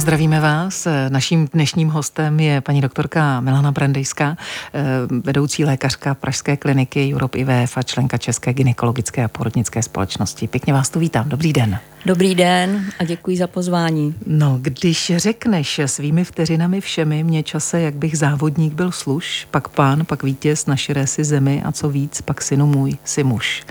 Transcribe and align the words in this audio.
zdravíme 0.00 0.40
vás. 0.40 0.88
Naším 1.08 1.48
dnešním 1.52 1.88
hostem 1.88 2.40
je 2.40 2.60
paní 2.60 2.80
doktorka 2.80 3.40
Milana 3.40 3.72
Brandejská, 3.72 4.36
eh, 4.74 4.82
vedoucí 5.24 5.64
lékařka 5.64 6.14
Pražské 6.14 6.56
kliniky 6.56 7.14
Europe 7.14 7.38
IVF 7.38 7.76
a 7.76 7.82
členka 7.82 8.18
České 8.18 8.52
gynekologické 8.52 9.24
a 9.24 9.28
porodnické 9.28 9.82
společnosti. 9.82 10.48
Pěkně 10.48 10.72
vás 10.72 10.90
tu 10.90 10.98
vítám. 10.98 11.28
Dobrý 11.28 11.52
den. 11.52 11.78
Dobrý 12.06 12.34
den 12.34 12.84
a 12.98 13.04
děkuji 13.04 13.36
za 13.36 13.46
pozvání. 13.46 14.14
No, 14.26 14.58
když 14.62 15.12
řekneš 15.16 15.80
svými 15.86 16.24
vteřinami 16.24 16.80
všemi, 16.80 17.24
mě 17.24 17.42
čase, 17.42 17.80
jak 17.80 17.94
bych 17.94 18.18
závodník 18.18 18.72
byl 18.72 18.92
služ, 18.92 19.48
pak 19.50 19.68
pán, 19.68 20.04
pak 20.04 20.22
vítěz 20.22 20.66
na 20.66 20.76
širé 20.76 21.06
si 21.06 21.24
zemi 21.24 21.62
a 21.64 21.72
co 21.72 21.88
víc, 21.88 22.20
pak 22.20 22.42
synu 22.42 22.66
můj, 22.66 22.96
si 23.04 23.24
muž. 23.24 23.62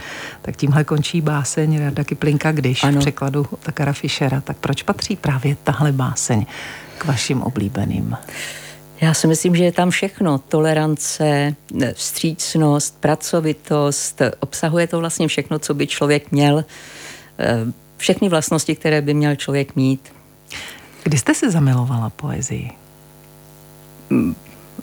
Tak 0.49 0.57
tímhle 0.57 0.83
končí 0.83 1.21
báseň 1.21 1.79
Rada 1.79 2.03
Kiplinka, 2.03 2.51
když 2.51 2.83
ano. 2.83 2.97
v 2.97 2.99
překladu 2.99 3.47
Takara 3.63 3.93
Fischera. 3.93 4.41
Tak 4.41 4.57
proč 4.57 4.83
patří 4.83 5.15
právě 5.15 5.57
tahle 5.63 5.91
báseň 5.91 6.45
k 6.97 7.05
vašim 7.05 7.41
oblíbeným? 7.41 8.17
Já 9.01 9.13
si 9.13 9.27
myslím, 9.27 9.55
že 9.55 9.63
je 9.63 9.71
tam 9.71 9.89
všechno. 9.89 10.37
Tolerance, 10.37 11.55
vstřícnost, 11.93 12.99
pracovitost. 12.99 14.21
Obsahuje 14.39 14.87
to 14.87 14.99
vlastně 14.99 15.27
všechno, 15.27 15.59
co 15.59 15.73
by 15.73 15.87
člověk 15.87 16.31
měl 16.31 16.65
eh, 17.39 17.57
všechny 17.97 18.29
vlastnosti, 18.29 18.75
které 18.75 19.01
by 19.01 19.13
měl 19.13 19.35
člověk 19.35 19.75
mít. 19.75 20.13
Kdy 21.03 21.17
jste 21.17 21.35
se 21.35 21.51
zamilovala 21.51 22.09
poezii? 22.09 22.71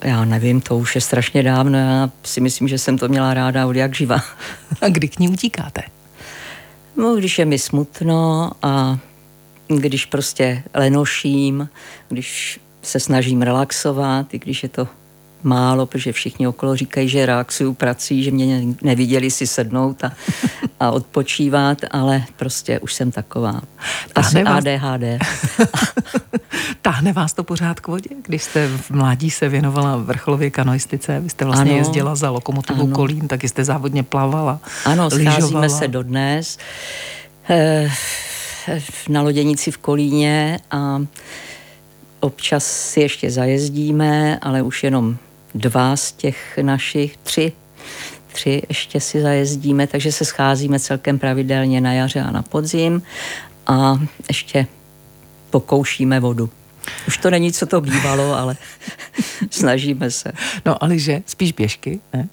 Já 0.04 0.24
nevím, 0.24 0.60
to 0.60 0.78
už 0.78 0.94
je 0.94 1.00
strašně 1.00 1.42
dávno. 1.42 1.78
Já 1.78 2.10
si 2.24 2.40
myslím, 2.40 2.68
že 2.68 2.78
jsem 2.78 2.98
to 2.98 3.08
měla 3.08 3.34
ráda 3.34 3.66
od 3.66 3.76
jak 3.76 3.94
živa. 3.94 4.22
A 4.80 4.88
kdy 4.88 5.08
k 5.08 5.18
ní 5.18 5.28
utíkáte? 5.28 5.82
No, 6.96 7.16
když 7.16 7.38
je 7.38 7.44
mi 7.44 7.58
smutno 7.58 8.50
a 8.62 8.98
když 9.68 10.06
prostě 10.06 10.62
lenoším, 10.74 11.68
když 12.08 12.60
se 12.82 13.00
snažím 13.00 13.42
relaxovat, 13.42 14.34
i 14.34 14.38
když 14.38 14.62
je 14.62 14.68
to 14.68 14.88
málo, 15.42 15.86
protože 15.86 16.12
všichni 16.12 16.48
okolo 16.48 16.76
říkají, 16.76 17.08
že 17.08 17.26
relaxuju 17.26 17.74
prací, 17.74 18.22
že 18.22 18.30
mě 18.30 18.62
neviděli 18.82 19.30
si 19.30 19.46
sednout 19.46 20.04
a, 20.04 20.12
a 20.80 20.90
odpočívat, 20.90 21.78
ale 21.90 22.24
prostě 22.36 22.78
už 22.78 22.94
jsem 22.94 23.10
taková. 23.10 23.60
Asi 24.14 24.44
vás... 24.44 24.56
ADHD. 24.56 25.02
Táhne 26.82 27.12
vás 27.12 27.32
to 27.32 27.44
pořád 27.44 27.80
k 27.80 27.86
vodě? 27.86 28.10
Když 28.22 28.42
jste 28.42 28.68
v 28.68 28.90
mládí 28.90 29.30
se 29.30 29.48
věnovala 29.48 29.96
vrcholově 29.96 30.50
kanoistice, 30.50 31.20
vy 31.20 31.30
jste 31.30 31.44
vlastně 31.44 31.70
ano, 31.70 31.78
jezdila 31.78 32.14
za 32.14 32.30
lokomotivou 32.30 32.86
Kolín, 32.86 33.28
tak 33.28 33.44
jste 33.44 33.64
závodně 33.64 34.02
plavala. 34.02 34.60
Ano, 34.84 35.10
scházíme 35.10 35.68
se 35.68 35.88
dodnes 35.88 36.58
eh, 37.48 37.90
na 39.08 39.22
loděnici 39.22 39.70
v 39.70 39.78
Kolíně 39.78 40.58
a 40.70 41.00
občas 42.26 42.90
si 42.90 43.00
ještě 43.00 43.30
zajezdíme, 43.30 44.38
ale 44.38 44.62
už 44.62 44.84
jenom 44.84 45.16
dva 45.54 45.96
z 45.96 46.12
těch 46.12 46.58
našich, 46.62 47.16
tři, 47.16 47.52
tři 48.32 48.62
ještě 48.68 49.00
si 49.00 49.22
zajezdíme, 49.22 49.86
takže 49.86 50.12
se 50.12 50.24
scházíme 50.24 50.80
celkem 50.80 51.18
pravidelně 51.18 51.80
na 51.80 51.92
jaře 51.92 52.20
a 52.20 52.30
na 52.30 52.42
podzim 52.42 53.02
a 53.66 53.98
ještě 54.28 54.66
pokoušíme 55.50 56.20
vodu. 56.20 56.50
Už 57.08 57.18
to 57.18 57.30
není, 57.30 57.52
co 57.52 57.66
to 57.66 57.80
bývalo, 57.80 58.34
ale 58.34 58.56
snažíme 59.50 60.10
se. 60.10 60.32
No 60.64 60.84
ale 60.84 60.98
že 60.98 61.22
spíš 61.26 61.52
běžky, 61.52 62.00
ne? 62.12 62.28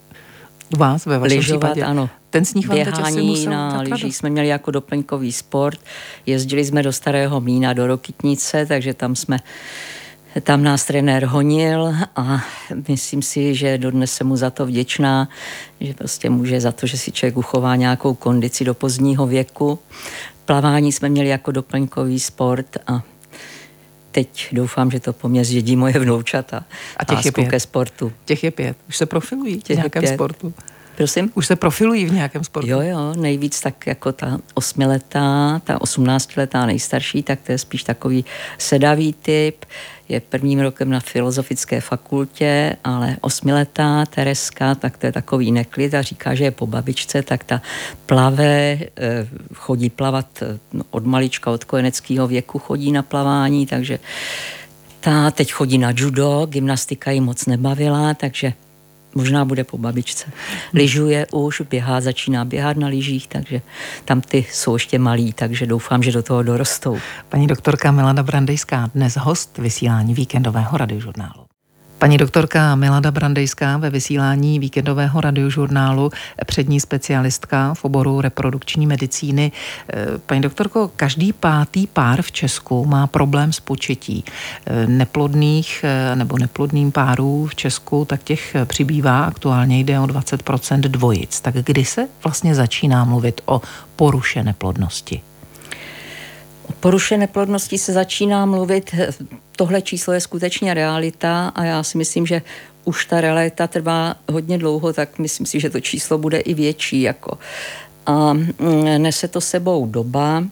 U 0.74 0.78
vás 0.78 1.06
ve 1.06 1.20
vašem 1.20 1.38
Lyžovat, 1.38 1.72
případě. 1.72 1.84
ano. 1.84 2.10
Ten 2.30 2.46
sníh 2.46 2.68
vám 2.68 2.76
Běhání 2.76 3.46
na 3.46 3.82
lyžích 3.82 4.16
jsme 4.16 4.30
měli 4.30 4.48
jako 4.48 4.72
doplňkový 4.72 5.32
sport. 5.32 5.80
Jezdili 6.26 6.66
jsme 6.66 6.84
do 6.84 6.94
Starého 6.94 7.42
Mína, 7.42 7.74
do 7.74 7.88
Rokytnice, 7.88 8.66
takže 8.66 8.94
tam 8.94 9.16
jsme 9.16 9.40
tam 10.42 10.64
nás 10.64 10.86
trenér 10.86 11.26
honil 11.26 11.96
a 12.16 12.44
myslím 12.88 13.22
si, 13.22 13.56
že 13.56 13.78
dodnes 13.78 14.14
jsem 14.14 14.28
mu 14.28 14.36
za 14.36 14.50
to 14.50 14.66
vděčná, 14.66 15.30
že 15.82 15.94
prostě 15.94 16.30
může 16.30 16.62
za 16.62 16.72
to, 16.72 16.88
že 16.88 16.98
si 16.98 17.12
člověk 17.12 17.38
uchová 17.38 17.76
nějakou 17.76 18.14
kondici 18.14 18.66
do 18.66 18.74
pozdního 18.74 19.28
věku. 19.28 19.80
Plavání 20.46 20.92
jsme 20.92 21.10
měli 21.10 21.28
jako 21.28 21.52
doplňkový 21.52 22.20
sport 22.20 22.78
a 22.88 23.02
teď 24.14 24.48
doufám, 24.52 24.92
že 24.92 25.00
to 25.00 25.14
po 25.14 25.30
mně 25.30 25.46
zjedí 25.46 25.76
moje 25.76 25.94
vnoučata. 26.00 26.64
A 26.98 27.06
těch 27.06 27.26
je 27.26 27.32
pět. 27.32 27.50
ke 27.50 27.60
sportu. 27.60 28.12
Těch 28.26 28.44
je 28.44 28.52
pět. 28.52 28.78
Už 28.90 28.98
se 28.98 29.06
profilují 29.06 29.58
těch 29.62 29.76
v 29.76 29.80
nějakém 29.80 30.02
pět. 30.02 30.14
sportu. 30.14 30.54
Prosím? 30.96 31.32
Už 31.34 31.48
se 31.48 31.56
profilují 31.56 32.06
v 32.06 32.14
nějakém 32.14 32.44
sportu. 32.44 32.70
Jo, 32.70 32.82
jo, 32.82 33.14
nejvíc 33.16 33.62
tak 33.62 33.88
jako 33.88 34.12
ta 34.12 34.38
osmiletá, 34.54 35.62
ta 35.64 35.82
osmnáctiletá 35.82 36.66
nejstarší, 36.66 37.24
tak 37.24 37.42
to 37.42 37.52
je 37.52 37.58
spíš 37.58 37.84
takový 37.84 38.26
sedavý 38.58 39.14
typ. 39.14 39.66
Je 40.10 40.20
prvním 40.20 40.60
rokem 40.60 40.90
na 40.90 41.00
filozofické 41.00 41.82
fakultě, 41.82 42.76
ale 42.84 43.18
osmiletá 43.22 44.06
Tereska, 44.06 44.76
tak 44.76 44.98
to 44.98 45.06
je 45.06 45.12
takový 45.12 45.52
neklid 45.52 45.94
a 45.94 46.02
říká, 46.02 46.36
že 46.36 46.44
je 46.44 46.52
po 46.52 46.68
babičce, 46.68 47.22
tak 47.22 47.44
ta 47.44 47.62
plave, 48.06 48.44
eh, 48.44 48.90
chodí 49.54 49.90
plavat 49.90 50.28
eh, 50.42 50.60
od 50.92 51.06
malička, 51.06 51.52
od 51.52 51.64
kojeneckého 51.64 52.28
věku 52.28 52.60
chodí 52.60 52.92
na 52.92 53.04
plavání, 53.04 53.66
takže 53.66 54.00
ta 55.00 55.32
teď 55.32 55.52
chodí 55.52 55.78
na 55.78 55.94
judo, 55.96 56.46
gymnastika 56.50 57.12
ji 57.12 57.22
moc 57.22 57.46
nebavila, 57.46 58.14
takže 58.14 58.54
možná 59.16 59.46
bude 59.46 59.64
po 59.64 59.78
babičce. 59.78 60.32
Lyžuje 60.74 61.28
už, 61.32 61.62
běhá, 61.70 62.02
začíná 62.02 62.46
běhat 62.46 62.78
na 62.78 62.88
lyžích, 62.88 63.28
takže 63.28 63.62
tam 64.06 64.22
ty 64.22 64.46
jsou 64.52 64.74
ještě 64.74 65.00
malí, 65.00 65.34
takže 65.34 65.66
doufám, 65.66 66.04
že 66.04 66.12
do 66.12 66.24
toho 66.24 66.44
dorostou. 66.44 66.98
Paní 67.30 67.48
doktorka 67.48 67.92
Milana 67.92 68.24
Brandejská, 68.24 68.90
dnes 68.96 69.16
host 69.16 69.58
vysílání 69.58 70.14
víkendového 70.14 70.78
radiožurnálu. 70.78 71.43
Paní 72.04 72.18
doktorka 72.18 72.76
Milada 72.76 73.12
Brandejská 73.12 73.78
ve 73.78 73.90
vysílání 73.90 74.60
víkendového 74.60 75.22
radiožurnálu, 75.22 76.12
přední 76.46 76.80
specialistka 76.80 77.74
v 77.74 77.86
oboru 77.86 78.22
reprodukční 78.22 78.88
medicíny. 78.88 79.52
Eh, 79.90 80.06
paní 80.26 80.42
doktorko, 80.42 80.92
každý 80.96 81.34
pátý 81.34 81.88
pár 81.88 82.22
v 82.22 82.32
Česku 82.32 82.86
má 82.86 83.08
problém 83.08 83.54
s 83.54 83.60
početí. 83.60 84.24
Eh, 84.66 84.88
neplodných 84.88 85.84
eh, 85.84 86.16
nebo 86.16 86.38
neplodným 86.38 86.92
párů 86.92 87.46
v 87.46 87.56
Česku, 87.56 88.06
tak 88.06 88.24
těch 88.24 88.56
přibývá, 88.66 89.24
aktuálně 89.24 89.80
jde 89.80 90.00
o 90.00 90.06
20% 90.06 90.80
dvojic. 90.80 91.42
Tak 91.42 91.56
kdy 91.56 91.86
se 91.86 92.08
vlastně 92.24 92.56
začíná 92.56 93.04
mluvit 93.04 93.42
o 93.46 93.62
porušené 93.96 94.54
plodnosti? 94.54 95.22
O 96.84 96.86
porušené 96.86 97.28
plodnosti 97.28 97.78
se 97.78 97.94
začíná 97.94 98.46
mluvit, 98.46 98.96
tohle 99.56 99.82
číslo 99.82 100.14
je 100.14 100.22
skutečně 100.22 100.74
realita 100.74 101.48
a 101.56 101.64
já 101.64 101.84
si 101.84 101.98
myslím, 101.98 102.26
že 102.26 102.42
už 102.86 103.06
ta 103.06 103.22
realita 103.22 103.68
trvá 103.68 104.16
hodně 104.32 104.58
dlouho, 104.58 104.94
tak 104.94 105.20
myslím 105.20 105.46
si, 105.46 105.60
že 105.60 105.70
to 105.70 105.80
číslo 105.80 106.18
bude 106.18 106.40
i 106.40 106.54
větší. 106.54 107.02
Jako. 107.02 107.38
A 108.06 108.34
mm, 108.34 108.54
nese 108.98 109.28
to 109.28 109.42
sebou 109.42 109.86
doba, 109.86 110.44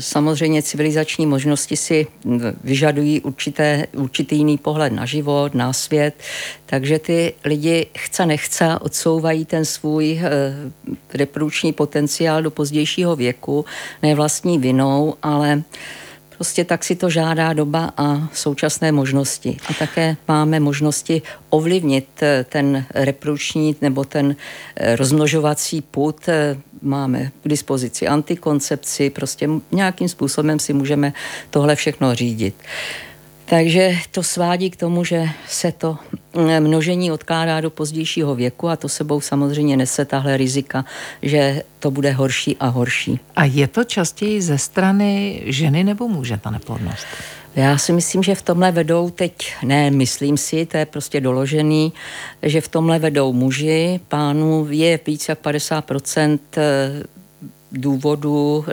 Samozřejmě 0.00 0.62
civilizační 0.62 1.26
možnosti 1.26 1.76
si 1.76 2.06
vyžadují 2.64 3.20
určité, 3.20 3.86
určitý 3.96 4.36
jiný 4.36 4.58
pohled 4.58 4.92
na 4.92 5.06
život, 5.06 5.54
na 5.54 5.72
svět, 5.72 6.14
takže 6.66 6.98
ty 6.98 7.32
lidi 7.44 7.86
chce 7.98 8.26
nechce 8.26 8.78
odsouvají 8.80 9.44
ten 9.44 9.64
svůj 9.64 10.12
e, 10.12 10.30
reprodukční 11.14 11.72
potenciál 11.72 12.42
do 12.42 12.50
pozdějšího 12.50 13.16
věku, 13.16 13.64
ne 14.02 14.14
vlastní 14.14 14.58
vinou, 14.58 15.14
ale 15.22 15.62
Prostě 16.40 16.64
tak 16.64 16.84
si 16.84 16.96
to 16.96 17.10
žádá 17.10 17.52
doba 17.52 17.92
a 17.96 18.28
současné 18.32 18.92
možnosti. 18.92 19.56
A 19.68 19.74
také 19.74 20.16
máme 20.28 20.60
možnosti 20.60 21.22
ovlivnit 21.50 22.08
eh, 22.22 22.44
ten 22.48 22.84
reprodukční 22.94 23.76
nebo 23.80 24.04
ten 24.04 24.36
eh, 24.76 24.96
rozmnožovací 24.96 25.82
put. 25.82 26.28
Eh, 26.28 26.56
máme 26.82 27.30
k 27.42 27.48
dispozici 27.48 28.08
antikoncepci, 28.08 29.10
prostě 29.10 29.48
nějakým 29.72 30.08
způsobem 30.08 30.58
si 30.58 30.72
můžeme 30.72 31.12
tohle 31.50 31.76
všechno 31.76 32.14
řídit. 32.14 32.54
Takže 33.50 33.98
to 34.10 34.22
svádí 34.22 34.70
k 34.70 34.76
tomu, 34.76 35.04
že 35.04 35.28
se 35.48 35.72
to 35.72 35.98
mm, 36.34 36.60
množení 36.60 37.12
odkládá 37.12 37.60
do 37.60 37.70
pozdějšího 37.70 38.34
věku 38.34 38.68
a 38.68 38.76
to 38.76 38.88
sebou 38.88 39.20
samozřejmě 39.20 39.76
nese 39.76 40.04
tahle 40.04 40.36
rizika, 40.36 40.84
že 41.22 41.62
to 41.78 41.90
bude 41.90 42.12
horší 42.12 42.56
a 42.56 42.68
horší. 42.68 43.20
A 43.36 43.44
je 43.44 43.68
to 43.68 43.84
častěji 43.84 44.42
ze 44.42 44.58
strany 44.58 45.42
ženy 45.44 45.84
nebo 45.84 46.08
muže 46.08 46.36
ta 46.36 46.50
neplodnost? 46.50 47.06
Já 47.56 47.78
si 47.78 47.92
myslím, 47.92 48.22
že 48.22 48.34
v 48.34 48.42
tomhle 48.42 48.72
vedou 48.72 49.10
teď, 49.10 49.32
ne, 49.62 49.90
myslím 49.90 50.36
si, 50.36 50.66
to 50.66 50.76
je 50.76 50.86
prostě 50.86 51.20
doložený, 51.20 51.92
že 52.42 52.60
v 52.60 52.68
tomhle 52.68 52.98
vedou 52.98 53.32
muži, 53.32 54.00
pánů 54.08 54.66
je 54.70 55.00
více 55.06 55.32
jak 55.32 55.40
50% 55.40 56.38
eh, 56.56 57.02
důvodů 57.72 58.64
eh, 58.68 58.72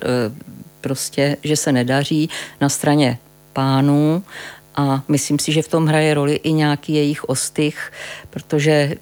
prostě, 0.81 1.37
že 1.43 1.55
se 1.55 1.71
nedaří 1.71 2.29
na 2.61 2.69
straně 2.69 3.17
pánů 3.57 4.23
a 4.77 5.03
myslím 5.07 5.39
si, 5.39 5.51
že 5.51 5.61
v 5.61 5.67
tom 5.67 5.85
hraje 5.85 6.13
roli 6.13 6.35
i 6.35 6.53
nějaký 6.53 6.93
jejich 6.93 7.23
ostych, 7.23 7.91
protože 8.29 8.95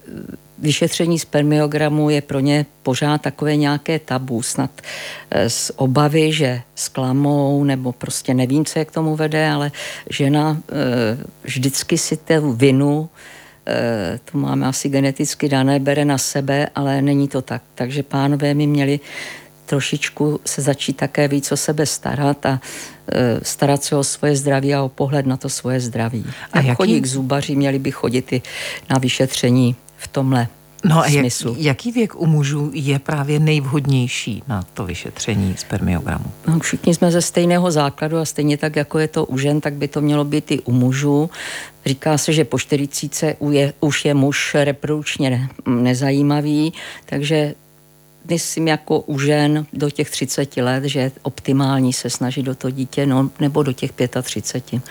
vyšetření 0.57 1.19
spermiogramu 1.19 2.10
je 2.10 2.22
pro 2.22 2.39
ně 2.39 2.66
pořád 2.83 3.22
takové 3.22 3.56
nějaké 3.56 4.00
tabu, 4.00 4.42
snad 4.42 4.72
eh, 5.31 5.50
z 5.50 5.72
obavy, 5.75 6.33
že 6.33 6.62
sklamou, 6.75 7.63
nebo 7.63 7.92
prostě 7.92 8.33
nevím, 8.33 8.66
co 8.66 8.80
je 8.80 8.86
k 8.86 8.92
tomu 8.92 9.16
vede, 9.16 9.50
ale 9.50 9.72
žena 10.10 10.57
vždycky 11.44 11.98
si 11.98 12.18
tu 12.18 12.54
vinu 12.54 13.10
to 14.25 14.38
máme 14.38 14.68
asi 14.68 14.89
geneticky 14.89 15.50
dané, 15.50 15.80
bere 15.80 16.06
na 16.06 16.18
sebe, 16.18 16.69
ale 16.75 17.01
není 17.01 17.28
to 17.28 17.42
tak. 17.42 17.62
Takže 17.75 18.04
pánové 18.04 18.54
mi 18.54 18.68
měli 18.68 19.00
trošičku 19.66 20.40
se 20.46 20.62
začít 20.62 20.98
také 20.98 21.28
víc 21.28 21.52
o 21.52 21.58
sebe 21.58 21.86
starat 21.86 22.46
a 22.46 22.60
e, 23.12 23.40
starat 23.44 23.84
se 23.84 23.96
o 23.96 24.04
svoje 24.04 24.36
zdraví 24.36 24.74
a 24.74 24.84
o 24.84 24.90
pohled 24.90 25.26
na 25.26 25.38
to 25.38 25.50
svoje 25.50 25.80
zdraví. 25.80 26.26
A 26.54 26.58
jak 26.58 26.66
jaký... 26.66 26.76
chodí 26.76 27.02
k 27.02 27.06
zubaři, 27.06 27.56
měli 27.56 27.80
by 27.80 27.92
chodit 27.92 28.34
i 28.34 28.42
na 28.90 28.98
vyšetření 28.98 29.76
v 29.98 30.08
tomhle 30.08 30.48
No 30.86 31.00
a 31.02 31.08
jak, 31.08 31.26
jaký 31.58 31.92
věk 31.92 32.16
u 32.16 32.26
mužů 32.26 32.72
je 32.74 33.00
právě 33.00 33.40
nejvhodnější 33.40 34.44
na 34.48 34.64
to 34.74 34.86
vyšetření 34.86 35.56
spermiogramu? 35.58 36.26
No, 36.48 36.60
všichni 36.60 36.96
jsme 36.96 37.12
ze 37.12 37.22
stejného 37.22 37.72
základu 37.72 38.18
a 38.18 38.26
stejně 38.26 38.58
tak, 38.58 38.76
jako 38.76 39.00
je 39.00 39.08
to 39.08 39.26
u 39.26 39.38
žen, 39.38 39.62
tak 39.62 39.74
by 39.74 39.88
to 39.88 40.02
mělo 40.02 40.26
být 40.26 40.52
i 40.52 40.60
u 40.60 40.72
mužů. 40.72 41.30
Říká 41.86 42.18
se, 42.18 42.34
že 42.34 42.46
po 42.46 42.60
40 42.60 43.38
už 43.80 44.06
je 44.06 44.14
muž 44.14 44.56
reprodukčně 44.60 45.30
ne, 45.30 45.50
nezajímavý, 45.66 46.74
takže 47.06 47.54
myslím 48.30 48.68
jako 48.68 49.00
u 49.00 49.19
žen 49.19 49.66
do 49.74 49.89
těch 49.89 50.10
30 50.10 50.57
let, 50.57 50.83
že 50.83 51.00
je 51.00 51.12
optimální 51.22 51.94
se 51.94 52.10
snažit 52.10 52.44
do 52.44 52.56
toho 52.56 52.72
dítě, 52.72 53.06
no, 53.06 53.30
nebo 53.39 53.63
do 53.63 53.74
těch 53.74 53.92
35. 54.22 54.81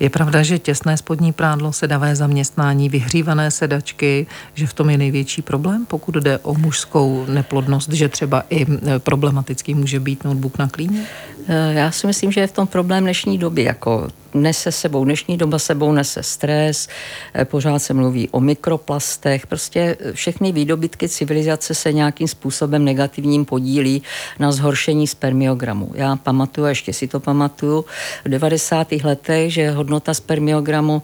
Je 0.00 0.10
pravda, 0.10 0.42
že 0.42 0.58
těsné 0.58 0.96
spodní 0.96 1.32
prádlo, 1.32 1.72
sedavé 1.72 2.16
zaměstnání, 2.16 2.88
vyhřívané 2.88 3.50
sedačky, 3.50 4.26
že 4.54 4.66
v 4.66 4.72
tom 4.72 4.90
je 4.90 4.98
největší 4.98 5.42
problém, 5.42 5.86
pokud 5.86 6.14
jde 6.14 6.38
o 6.38 6.54
mužskou 6.54 7.26
neplodnost, 7.28 7.92
že 7.92 8.08
třeba 8.08 8.44
i 8.50 8.66
e, 8.66 8.98
problematický 8.98 9.74
může 9.74 10.00
být 10.00 10.24
notebook 10.24 10.58
na 10.58 10.68
klíně? 10.68 11.06
E, 11.48 11.72
já 11.74 11.90
si 11.90 12.06
myslím, 12.06 12.32
že 12.32 12.40
je 12.40 12.46
v 12.46 12.52
tom 12.52 12.66
problém 12.66 13.02
dnešní 13.02 13.38
doby, 13.38 13.62
jako 13.62 14.08
nese 14.34 14.72
sebou, 14.72 15.04
dnešní 15.04 15.36
doba 15.36 15.58
sebou 15.58 15.92
nese 15.92 16.22
stres, 16.22 16.88
eh, 17.34 17.44
pořád 17.44 17.78
se 17.78 17.94
mluví 17.94 18.28
o 18.28 18.40
mikroplastech, 18.40 19.46
prostě 19.46 19.96
všechny 20.12 20.52
výdobytky 20.52 21.08
civilizace 21.08 21.74
se 21.74 21.92
nějakým 21.92 22.28
způsobem 22.28 22.84
negativním 22.84 23.44
podílí 23.44 24.02
na 24.38 24.52
zhoršení 24.52 25.06
spermiogramu. 25.06 25.90
Já 25.94 26.16
pamatuju, 26.16 26.66
ještě 26.66 26.92
si 26.92 27.08
to 27.08 27.20
pamatuju, 27.20 27.84
v 28.24 28.28
90. 28.28 28.92
letech, 29.04 29.52
že 29.52 29.70
hodnota 29.70 30.14
spermiogramu 30.14 31.02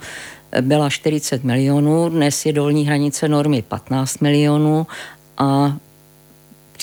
eh, 0.52 0.62
byla 0.62 0.90
40 0.90 1.44
milionů, 1.44 2.08
dnes 2.08 2.46
je 2.46 2.52
dolní 2.52 2.86
hranice 2.86 3.28
normy 3.28 3.62
15 3.62 4.18
milionů 4.18 4.86
a 5.38 5.76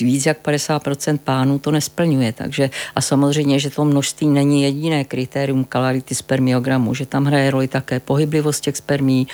víc 0.00 0.26
jak 0.26 0.46
50% 0.46 1.18
pánů 1.18 1.58
to 1.58 1.70
nesplňuje. 1.70 2.32
Takže 2.32 2.70
a 2.94 3.00
samozřejmě, 3.00 3.58
že 3.58 3.70
to 3.70 3.84
množství 3.84 4.26
není 4.26 4.62
jediné 4.62 5.04
kritérium 5.04 5.64
kalarity 5.64 6.14
spermiogramu, 6.14 6.94
že 6.94 7.06
tam 7.06 7.24
hraje 7.24 7.50
roli 7.50 7.68
také 7.68 8.00
pohyblivost 8.00 8.64
těch 8.64 8.76
spermí, 8.76 9.26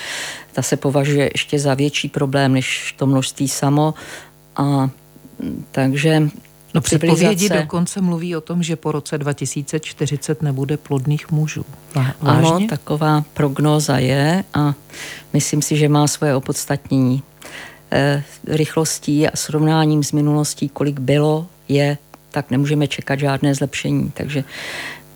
ta 0.53 0.63
se 0.63 0.77
považuje 0.77 1.31
ještě 1.35 1.59
za 1.59 1.75
větší 1.75 2.09
problém 2.09 2.53
než 2.53 2.95
to 2.99 3.07
množství 3.07 3.49
samo. 3.49 3.95
A 4.57 4.91
takže 5.71 6.29
No 6.75 6.81
předpovědi 6.81 7.49
dokonce 7.49 8.01
mluví 8.01 8.37
o 8.37 8.41
tom, 8.41 8.63
že 8.63 8.77
po 8.77 8.93
roce 8.93 9.19
2040 9.19 10.43
nebude 10.43 10.77
plodných 10.77 11.31
mužů. 11.31 11.65
Vážně? 11.95 12.51
Ano, 12.51 12.67
taková 12.69 13.25
prognóza 13.35 13.99
je 13.99 14.45
a 14.55 14.75
myslím 15.33 15.63
si, 15.63 15.77
že 15.77 15.89
má 15.89 16.07
svoje 16.07 16.35
opodstatnění. 16.35 17.23
Eh, 17.93 18.23
rychlostí 18.47 19.29
a 19.29 19.37
srovnáním 19.37 20.03
s 20.03 20.13
minulostí, 20.13 20.69
kolik 20.69 21.01
bylo, 21.01 21.47
je, 21.69 21.99
tak 22.31 22.51
nemůžeme 22.51 22.89
čekat 22.89 23.19
žádné 23.19 23.55
zlepšení. 23.55 24.11
Takže 24.15 24.45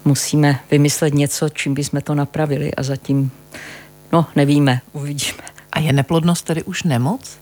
musíme 0.05 0.61
vymyslet 0.71 1.15
něco, 1.15 1.49
čím 1.49 1.75
bychom 1.75 2.01
to 2.01 2.15
napravili 2.15 2.75
a 2.75 2.83
zatím, 2.83 3.31
no 4.13 4.27
nevíme, 4.37 4.81
uvidíme. 4.93 5.43
A 5.73 5.81
je 5.81 5.93
neplodnost 5.93 6.45
tedy 6.45 6.63
už 6.63 6.83
nemoc? 6.83 7.39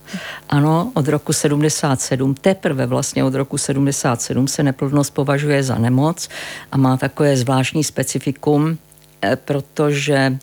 Ano, 0.49 0.93
od 0.95 1.09
roku 1.09 1.33
77, 1.33 2.35
teprve 2.35 2.87
vlastně 2.87 3.25
od 3.25 3.35
roku 3.35 3.59
77 3.59 4.49
se 4.49 4.63
neplodnost 4.63 5.15
považuje 5.15 5.63
za 5.63 5.79
nemoc 5.79 6.29
a 6.73 6.77
má 6.77 6.97
takové 6.97 7.37
zvláštní 7.37 7.85
specifikum, 7.85 8.79
eh, 9.23 9.37
protože 9.37 10.39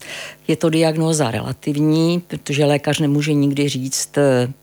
je 0.47 0.55
to 0.55 0.69
diagnóza 0.69 1.31
relativní, 1.31 2.19
protože 2.27 2.65
lékař 2.65 2.99
nemůže 2.99 3.33
nikdy 3.33 3.69
říct, 3.69 4.17
eh, 4.17 4.53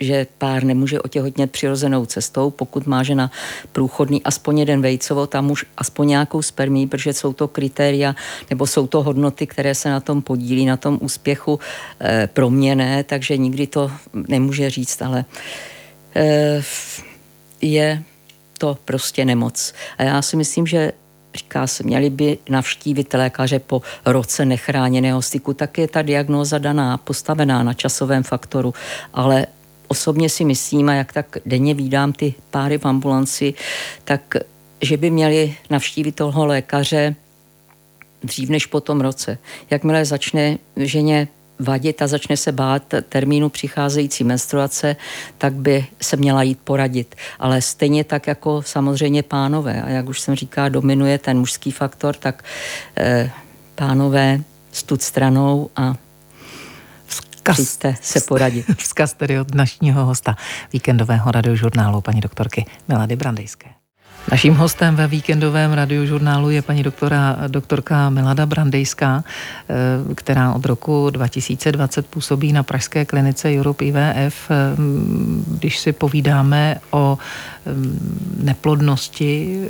že 0.00 0.26
pár 0.38 0.64
nemůže 0.64 1.00
otěhotnět 1.00 1.50
přirozenou 1.50 2.06
cestou, 2.06 2.50
pokud 2.50 2.86
má 2.86 3.02
žena 3.02 3.30
průchodný 3.72 4.22
aspoň 4.22 4.58
jeden 4.58 4.82
vejcovo, 4.82 5.26
tam 5.26 5.50
už 5.50 5.64
aspoň 5.76 6.08
nějakou 6.08 6.42
spermí, 6.42 6.86
protože 6.86 7.12
jsou 7.12 7.32
to 7.32 7.48
kritéria 7.48 8.16
nebo 8.50 8.66
jsou 8.66 8.86
to 8.86 9.02
hodnoty, 9.02 9.46
které 9.46 9.74
se 9.74 9.90
na 9.90 10.00
tom 10.00 10.22
podílí, 10.22 10.66
na 10.66 10.76
tom 10.76 10.98
úspěchu 11.00 11.60
e, 12.00 12.26
proměné, 12.26 13.04
takže 13.04 13.36
nikdy 13.36 13.66
to 13.66 13.90
nemůže 14.28 14.70
říct, 14.70 15.02
ale 15.02 15.24
e, 16.16 16.62
je 17.60 18.02
to 18.58 18.78
prostě 18.84 19.24
nemoc. 19.24 19.74
A 19.98 20.02
já 20.02 20.22
si 20.22 20.36
myslím, 20.36 20.66
že 20.66 20.92
říká 21.34 21.66
se, 21.66 21.82
měli 21.82 22.10
by 22.10 22.38
navštívit 22.48 23.14
lékaře 23.14 23.58
po 23.58 23.82
roce 24.06 24.44
nechráněného 24.44 25.22
styku, 25.22 25.54
tak 25.54 25.78
je 25.78 25.88
ta 25.88 26.02
diagnóza 26.02 26.58
daná, 26.58 26.96
postavená 26.96 27.62
na 27.62 27.74
časovém 27.74 28.22
faktoru, 28.22 28.74
ale 29.14 29.46
osobně 29.88 30.28
si 30.28 30.44
myslím, 30.44 30.88
a 30.88 30.94
jak 30.94 31.12
tak 31.12 31.38
denně 31.46 31.74
vídám 31.74 32.12
ty 32.12 32.34
páry 32.50 32.78
v 32.78 32.84
ambulanci, 32.84 33.54
tak 34.04 34.34
že 34.82 34.96
by 34.96 35.10
měli 35.10 35.56
navštívit 35.70 36.12
toho 36.12 36.46
lékaře 36.46 37.14
dřív 38.22 38.48
než 38.48 38.66
po 38.66 38.80
tom 38.80 39.00
roce. 39.00 39.38
Jakmile 39.70 40.04
začne 40.04 40.58
ženě 40.76 41.28
vadit 41.58 42.02
a 42.02 42.06
začne 42.06 42.36
se 42.36 42.52
bát 42.52 42.82
termínu 43.08 43.48
přicházející 43.48 44.24
menstruace, 44.24 44.96
tak 45.38 45.54
by 45.54 45.86
se 46.02 46.16
měla 46.16 46.42
jít 46.42 46.58
poradit. 46.64 47.14
Ale 47.38 47.62
stejně 47.62 48.04
tak 48.04 48.26
jako 48.26 48.62
samozřejmě 48.62 49.22
pánové. 49.22 49.82
A 49.82 49.88
jak 49.88 50.08
už 50.08 50.20
jsem 50.20 50.34
říká, 50.34 50.68
dominuje 50.68 51.18
ten 51.18 51.38
mužský 51.38 51.70
faktor, 51.70 52.14
tak 52.16 52.44
eh, 52.96 53.30
pánové 53.74 54.40
stud 54.72 55.02
stranou 55.02 55.70
a 55.76 55.94
vzkaz, 57.52 57.96
se 58.00 58.20
poradit. 58.20 58.66
Vzkaz 58.78 59.12
tedy 59.12 59.40
od 59.40 59.46
dnešního 59.50 60.04
hosta 60.04 60.36
víkendového 60.72 61.30
radiožurnálu 61.30 62.00
paní 62.00 62.20
doktorky 62.20 62.66
Milady 62.88 63.16
Brandejské. 63.16 63.68
Naším 64.30 64.54
hostem 64.54 64.96
ve 64.96 65.06
víkendovém 65.06 65.72
radiožurnálu 65.72 66.50
je 66.50 66.62
paní 66.62 66.82
doktora, 66.82 67.36
doktorka 67.48 68.10
Milada 68.10 68.46
Brandejská, 68.46 69.24
eh, 69.24 70.14
která 70.14 70.52
od 70.52 70.64
roku 70.64 71.10
2020 71.10 72.06
působí 72.06 72.52
na 72.52 72.62
Pražské 72.62 73.04
klinice 73.04 73.48
Europe 73.58 73.84
IVF. 73.84 74.50
Eh, 74.50 74.54
když 75.46 75.78
si 75.78 75.92
povídáme 75.92 76.80
o 76.90 77.18
eh, 77.18 77.70
neplodnosti 78.42 79.60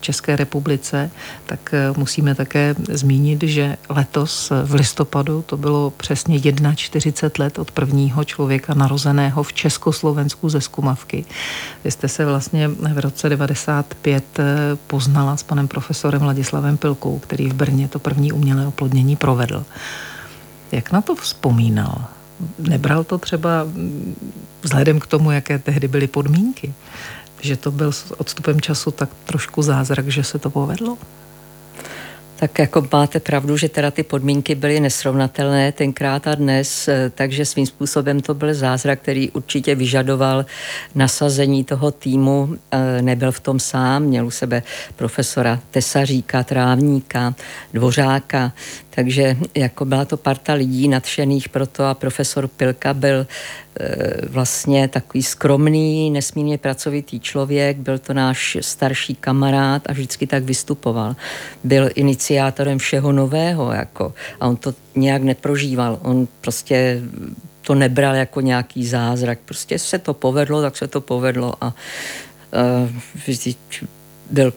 České 0.00 0.36
republice, 0.36 1.10
tak 1.46 1.74
eh, 1.74 1.92
musíme 1.96 2.34
také 2.34 2.74
zmínit, 2.88 3.42
že 3.42 3.76
letos 3.88 4.52
v 4.64 4.74
listopadu 4.74 5.42
to 5.42 5.56
bylo 5.56 5.90
přesně 5.90 6.40
41 6.74 7.44
let 7.44 7.58
od 7.58 7.70
prvního 7.70 8.24
člověka 8.24 8.74
narozeného 8.74 9.42
v 9.42 9.52
Československu 9.52 10.48
ze 10.48 10.60
Skumavky. 10.60 11.24
Vy 11.84 11.90
jste 11.90 12.08
se 12.08 12.24
vlastně 12.24 12.68
v 12.68 12.98
roce 12.98 13.28
95 13.28 14.24
eh, 14.38 14.44
poznala 14.86 15.36
s 15.36 15.42
panem 15.42 15.68
profesorem 15.68 16.22
Ladislavem 16.22 16.76
Pilkou, 16.76 17.18
který 17.18 17.48
v 17.48 17.54
Brně 17.54 17.88
to 17.88 17.98
první 17.98 18.32
umělé 18.32 18.66
oplodnění 18.66 19.16
provedl. 19.16 19.64
Jak 20.72 20.92
na 20.92 21.00
to 21.00 21.14
vzpomínal? 21.14 22.04
Nebral 22.58 23.04
to 23.04 23.18
třeba 23.18 23.64
mm, 23.64 24.16
vzhledem 24.62 25.00
k 25.00 25.06
tomu, 25.06 25.30
jaké 25.30 25.58
tehdy 25.58 25.88
byly 25.88 26.06
podmínky? 26.06 26.74
Že 27.40 27.56
to 27.56 27.70
byl 27.70 27.92
s 27.92 28.20
odstupem 28.20 28.60
času 28.60 28.90
tak 28.90 29.08
trošku 29.24 29.62
zázrak, 29.62 30.08
že 30.08 30.24
se 30.24 30.38
to 30.38 30.50
povedlo? 30.50 30.98
Tak 32.40 32.58
jako 32.58 32.88
máte 32.92 33.20
pravdu, 33.20 33.56
že 33.56 33.68
teda 33.68 33.90
ty 33.90 34.02
podmínky 34.02 34.54
byly 34.54 34.80
nesrovnatelné 34.80 35.72
tenkrát 35.72 36.26
a 36.26 36.34
dnes, 36.34 36.88
eh, 36.88 37.10
takže 37.14 37.44
svým 37.44 37.66
způsobem 37.66 38.20
to 38.20 38.34
byl 38.34 38.54
zázrak, 38.54 39.00
který 39.00 39.30
určitě 39.30 39.74
vyžadoval 39.74 40.46
nasazení 40.94 41.64
toho 41.64 41.90
týmu. 41.90 42.56
Eh, 42.70 43.02
nebyl 43.02 43.32
v 43.32 43.40
tom 43.40 43.60
sám, 43.60 44.02
měl 44.02 44.26
u 44.26 44.30
sebe 44.30 44.62
profesora 44.96 45.60
Tesaříka, 45.70 46.42
Trávníka, 46.44 47.34
Dvořáka, 47.74 48.52
takže 48.90 49.36
jako 49.54 49.84
byla 49.84 50.04
to 50.04 50.16
parta 50.16 50.52
lidí 50.52 50.88
nadšených 50.88 51.48
pro 51.48 51.66
to 51.66 51.84
a 51.84 51.94
profesor 51.94 52.48
Pilka 52.48 52.94
byl 52.94 53.26
vlastně 54.28 54.88
takový 54.88 55.22
skromný, 55.22 56.10
nesmírně 56.10 56.58
pracovitý 56.58 57.20
člověk, 57.20 57.76
byl 57.76 57.98
to 57.98 58.14
náš 58.14 58.58
starší 58.60 59.14
kamarád 59.14 59.82
a 59.88 59.92
vždycky 59.92 60.26
tak 60.26 60.42
vystupoval. 60.42 61.16
Byl 61.64 61.90
iniciátorem 61.94 62.78
všeho 62.78 63.12
nového 63.12 63.72
jako, 63.72 64.14
a 64.40 64.48
on 64.48 64.56
to 64.56 64.74
nějak 64.94 65.22
neprožíval. 65.22 65.98
On 66.02 66.28
prostě 66.40 67.00
to 67.62 67.74
nebral 67.74 68.14
jako 68.14 68.40
nějaký 68.40 68.86
zázrak. 68.86 69.38
Prostě 69.44 69.78
se 69.78 69.98
to 69.98 70.14
povedlo, 70.14 70.62
tak 70.62 70.76
se 70.76 70.88
to 70.88 71.00
povedlo 71.00 71.54
a 71.60 71.74
uh, 73.26 73.34
byl 74.30 74.52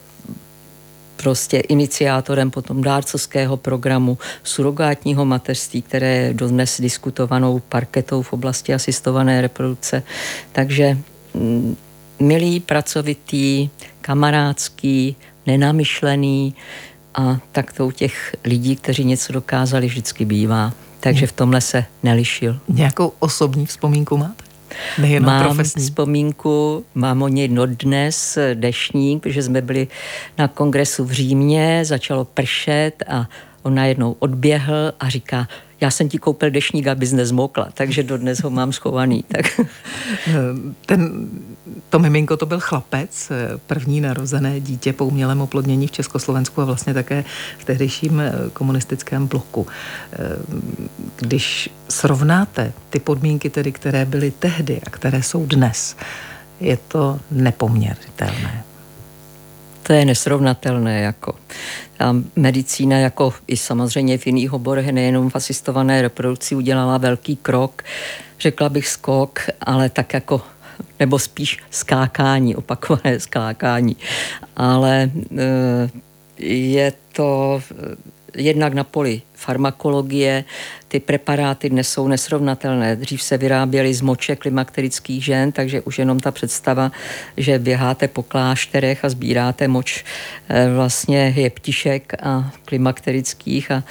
prostě 1.21 1.59
iniciátorem 1.59 2.51
potom 2.51 2.81
dárcovského 2.81 3.57
programu 3.57 4.17
surogátního 4.43 5.25
mateřství, 5.25 5.81
které 5.81 6.07
je 6.07 6.33
dodnes 6.33 6.81
diskutovanou 6.81 7.59
parketou 7.59 8.21
v 8.21 8.33
oblasti 8.33 8.73
asistované 8.73 9.41
reprodukce. 9.41 10.03
Takže 10.51 10.97
mm, 11.33 11.75
milý, 12.19 12.59
pracovitý, 12.59 13.69
kamarádský, 14.01 15.15
nenamyšlený 15.47 16.55
a 17.15 17.39
tak 17.51 17.73
to 17.73 17.87
u 17.87 17.91
těch 17.91 18.35
lidí, 18.43 18.75
kteří 18.75 19.03
něco 19.03 19.33
dokázali, 19.33 19.87
vždycky 19.87 20.25
bývá. 20.25 20.73
Takže 20.99 21.27
v 21.27 21.31
tomhle 21.31 21.61
se 21.61 21.85
nelišil. 22.03 22.59
Nějakou 22.67 23.13
osobní 23.19 23.65
vzpomínku 23.65 24.17
máte? 24.17 24.50
Nejenom 24.97 25.25
mám 25.25 25.43
profesní. 25.43 25.81
vzpomínku, 25.81 26.85
mám 26.95 27.21
o 27.21 27.27
něj 27.27 27.49
dnes 27.65 28.37
dešník, 28.53 29.23
protože 29.23 29.43
jsme 29.43 29.61
byli 29.61 29.87
na 30.37 30.47
kongresu 30.47 31.05
v 31.05 31.11
Římě, 31.11 31.81
začalo 31.85 32.25
pršet 32.25 33.03
a 33.07 33.27
on 33.61 33.75
najednou 33.75 34.15
odběhl 34.19 34.93
a 34.99 35.09
říká, 35.09 35.47
já 35.81 35.91
jsem 35.91 36.09
ti 36.09 36.17
koupil 36.17 36.49
dešník, 36.51 36.87
abys 36.87 37.11
nezmokla, 37.11 37.67
takže 37.73 38.03
dodnes 38.03 38.43
ho 38.43 38.49
mám 38.49 38.73
schovaný. 38.73 39.23
Tak. 39.31 39.59
Ten, 40.85 41.29
to 41.89 41.99
miminko 41.99 42.37
to 42.37 42.45
byl 42.45 42.59
chlapec, 42.59 43.31
první 43.67 44.01
narozené 44.01 44.59
dítě 44.59 44.93
po 44.93 45.05
umělém 45.05 45.41
oplodnění 45.41 45.87
v 45.87 45.91
Československu 45.91 46.61
a 46.61 46.65
vlastně 46.65 46.93
také 46.93 47.23
v 47.57 47.65
tehdejším 47.65 48.19
eh, 48.19 48.33
komunistickém 48.53 49.27
bloku. 49.27 49.67
Eh, 50.13 50.17
když 51.17 51.69
srovnáte 51.89 52.73
ty 52.89 52.99
podmínky, 52.99 53.49
tedy, 53.49 53.71
které 53.71 54.05
byly 54.05 54.31
tehdy 54.31 54.81
a 54.87 54.89
které 54.89 55.23
jsou 55.23 55.45
dnes, 55.45 55.95
je 56.59 56.77
to 56.87 57.19
nepoměritelné 57.31 58.63
to 59.91 59.95
je 59.95 60.05
nesrovnatelné. 60.05 61.01
Jako. 61.01 61.35
A 61.99 62.15
medicína, 62.35 62.97
jako 62.97 63.33
i 63.47 63.57
samozřejmě 63.57 64.17
v 64.17 64.27
jiných 64.27 64.53
oborech, 64.53 64.87
nejenom 64.87 65.29
v 65.29 65.35
asistované 65.35 66.01
reprodukci, 66.01 66.55
udělala 66.55 66.97
velký 66.97 67.35
krok, 67.35 67.83
řekla 68.39 68.69
bych 68.69 68.87
skok, 68.87 69.39
ale 69.61 69.89
tak 69.89 70.13
jako 70.13 70.41
nebo 70.99 71.19
spíš 71.19 71.59
skákání, 71.71 72.55
opakované 72.61 73.19
skákání. 73.19 73.97
Ale 74.55 75.11
eh, 75.37 75.89
je 76.39 76.93
to 77.11 77.61
jednak 78.35 78.73
na 78.73 78.83
poli 78.83 79.21
farmakologie. 79.33 80.43
Ty 80.87 80.99
preparáty 80.99 81.69
dnes 81.69 81.89
jsou 81.89 82.07
nesrovnatelné. 82.07 82.95
Dřív 82.95 83.23
se 83.23 83.37
vyráběly 83.37 83.93
z 83.93 84.01
moče 84.01 84.35
klimakterických 84.35 85.25
žen, 85.25 85.51
takže 85.51 85.81
už 85.81 85.99
jenom 85.99 86.19
ta 86.19 86.31
představa, 86.31 86.91
že 87.37 87.59
běháte 87.59 88.07
po 88.07 88.23
klášterech 88.23 89.05
a 89.05 89.09
sbíráte 89.09 89.67
moč 89.67 90.05
eh, 90.49 90.69
vlastně 90.75 91.33
jeptišek 91.35 92.13
a 92.23 92.51
klimakterických 92.65 93.71
a 93.71 93.83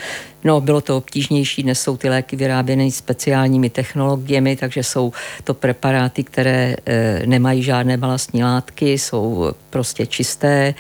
No, 0.45 0.61
bylo 0.61 0.81
to 0.81 0.97
obtížnější, 0.97 1.63
dnes 1.63 1.81
jsou 1.81 1.97
ty 1.97 2.09
léky 2.09 2.37
vyráběny 2.37 2.91
speciálními 2.91 3.71
technologiemi, 3.71 4.57
takže 4.57 4.83
jsou 4.83 5.13
to 5.45 5.55
preparáty, 5.55 6.25
které 6.25 6.77
e, 6.87 7.23
nemají 7.27 7.63
žádné 7.63 7.97
balastní 7.97 8.45
látky, 8.45 8.99
jsou 8.99 9.53
prostě 9.71 10.07
čisté 10.07 10.75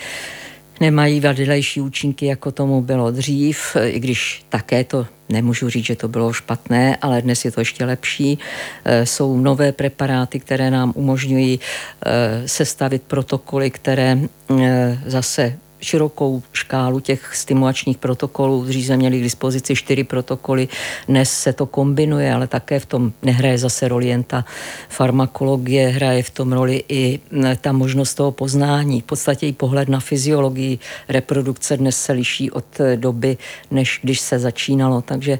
nemají 0.81 1.21
vedlejší 1.21 1.81
účinky, 1.81 2.27
jako 2.27 2.53
tomu 2.53 2.83
bylo 2.83 3.11
dřív, 3.11 3.77
i 3.87 4.01
když 4.01 4.45
také 4.49 4.85
to 4.85 5.07
nemůžu 5.29 5.69
říct, 5.69 5.85
že 5.85 5.97
to 5.97 6.09
bylo 6.09 6.33
špatné, 6.33 6.97
ale 6.97 7.23
dnes 7.23 7.45
je 7.45 7.51
to 7.51 7.61
ještě 7.61 7.85
lepší. 7.85 8.39
E, 8.85 9.07
jsou 9.07 9.37
nové 9.37 9.73
preparáty, 9.73 10.41
které 10.41 10.71
nám 10.71 10.93
umožňují 10.97 11.61
e, 11.61 12.49
sestavit 12.49 13.03
protokoly, 13.03 13.71
které 13.71 14.19
e, 14.61 14.99
zase 15.07 15.59
širokou 15.81 16.43
škálu 16.53 17.01
těch 17.01 17.37
stimulačních 17.37 17.99
protokolů. 17.99 18.65
Dřív 18.65 18.87
jsme 18.87 18.97
měli 18.97 19.21
k 19.21 19.23
dispozici 19.23 19.77
čtyři 19.77 20.05
protokoly, 20.05 20.69
dnes 21.09 21.33
se 21.33 21.53
to 21.53 21.67
kombinuje, 21.67 22.35
ale 22.35 22.47
také 22.47 22.81
v 22.81 22.87
tom 22.87 23.13
nehraje 23.23 23.59
zase 23.59 23.89
roli 23.89 24.09
jen 24.09 24.23
ta 24.23 24.45
farmakologie, 24.89 25.89
hraje 25.89 26.23
v 26.23 26.31
tom 26.31 26.53
roli 26.53 26.85
i 26.89 27.21
ta 27.61 27.73
možnost 27.73 28.15
toho 28.15 28.33
poznání. 28.33 29.01
V 29.01 29.05
podstatě 29.05 29.47
i 29.47 29.53
pohled 29.53 29.89
na 29.89 30.01
fyziologii 30.01 30.79
reprodukce 31.09 31.77
dnes 31.77 32.03
se 32.03 32.13
liší 32.13 32.51
od 32.51 32.65
doby, 32.97 33.37
než 33.71 34.01
když 34.03 34.21
se 34.21 34.39
začínalo, 34.39 35.03
takže 35.03 35.39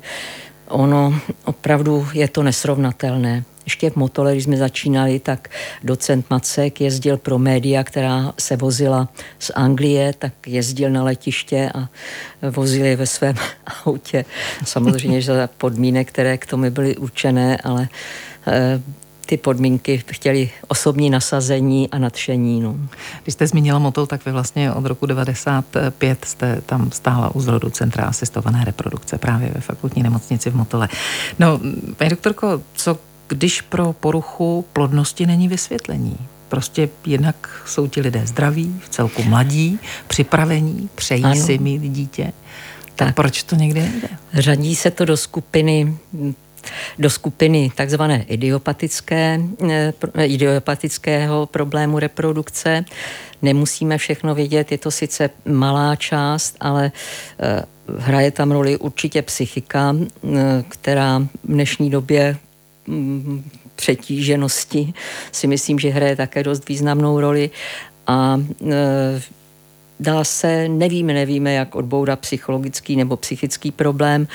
ono 0.71 1.21
opravdu 1.45 2.07
je 2.13 2.29
to 2.29 2.43
nesrovnatelné 2.43 3.45
ještě 3.71 3.91
v 3.91 3.97
Motole, 3.97 4.33
když 4.33 4.45
jsme 4.45 4.57
začínali, 4.57 5.21
tak 5.21 5.49
docent 5.85 6.31
Macek 6.31 6.81
jezdil 6.81 7.17
pro 7.17 7.39
média, 7.39 7.85
která 7.85 8.33
se 8.39 8.57
vozila 8.57 9.09
z 9.39 9.51
Anglie, 9.55 10.13
tak 10.19 10.33
jezdil 10.47 10.91
na 10.91 11.05
letiště 11.05 11.71
a 11.75 11.89
vozil 12.51 12.85
je 12.85 12.97
ve 12.97 13.07
svém 13.07 13.35
autě. 13.85 14.25
Samozřejmě, 14.65 15.21
že 15.21 15.35
za 15.35 15.49
podmínek, 15.59 16.09
které 16.09 16.39
k 16.39 16.47
tomu 16.47 16.71
byly 16.71 16.97
určené, 16.97 17.57
ale 17.65 17.89
eh, 18.47 18.81
ty 19.31 19.37
podmínky 19.37 20.03
chtěli 20.11 20.51
osobní 20.69 21.11
nasazení 21.11 21.91
a 21.91 21.99
nadšení. 21.99 22.61
No. 22.61 22.77
Když 23.23 23.33
jste 23.33 23.47
zmínila 23.47 23.79
Motol, 23.79 24.07
tak 24.07 24.25
vy 24.27 24.33
vlastně 24.33 24.73
od 24.73 24.87
roku 24.87 25.07
95 25.07 26.25
jste 26.25 26.61
tam 26.67 26.91
stála 26.91 27.35
u 27.35 27.41
zrodu 27.41 27.71
Centra 27.71 28.05
asistované 28.05 28.65
reprodukce 28.65 29.19
právě 29.19 29.51
ve 29.55 29.61
fakultní 29.61 30.03
nemocnici 30.03 30.51
v 30.51 30.57
Motole. 30.57 30.89
No, 31.39 31.61
paní 31.97 32.11
doktorko, 32.11 32.63
co 32.75 32.99
když 33.29 33.61
pro 33.61 33.93
poruchu 33.93 34.65
plodnosti 34.73 35.27
není 35.27 35.49
vysvětlení. 35.49 36.17
Prostě 36.49 36.89
jednak 37.07 37.63
jsou 37.67 37.87
ti 37.87 38.01
lidé 38.01 38.27
zdraví, 38.27 38.81
v 38.85 38.89
celku 38.89 39.23
mladí, 39.23 39.79
připravení, 40.07 40.89
přejí 40.95 41.25
ano. 41.25 41.47
si 41.47 41.59
mít 41.59 41.83
dítě. 41.83 42.33
Tak, 42.97 43.07
tak 43.07 43.15
proč 43.15 43.43
to 43.43 43.57
někdy 43.57 43.81
nejde? 43.81 44.09
Řadí 44.35 44.77
se 44.77 44.91
to 44.91 45.05
do 45.05 45.17
skupiny 45.17 45.99
do 46.99 47.11
skupiny 47.11 47.73
takzvané 47.75 48.25
idiopatické, 48.29 49.41
eh, 49.71 49.93
idiopatického 50.25 51.47
problému 51.47 51.99
reprodukce. 51.99 52.85
Nemusíme 53.43 53.99
všechno 53.99 54.35
vědět, 54.35 54.73
je 54.73 54.79
to 54.79 54.91
sice 54.91 55.31
malá 55.45 55.97
část, 55.97 56.57
ale 56.61 56.93
eh, 57.39 57.63
hraje 57.99 58.31
tam 58.31 58.51
roli 58.51 58.77
určitě 58.77 59.23
psychika, 59.23 59.97
eh, 59.97 60.65
která 60.69 61.19
v 61.19 61.29
dnešní 61.45 61.91
době 61.91 62.37
přetíženosti 63.77 64.95
si 65.33 65.47
myslím, 65.47 65.79
že 65.79 65.91
hraje 65.91 66.17
také 66.17 66.43
dost 66.43 66.69
významnou 66.69 67.21
roli 67.21 67.51
a 68.07 68.41
dá 70.01 70.25
se, 70.25 70.69
nevíme, 70.69 71.13
nevíme, 71.13 71.53
jak 71.53 71.75
odbourat 71.75 72.21
psychologický 72.21 72.97
nebo 72.97 73.17
psychický 73.17 73.71
problém. 73.71 74.29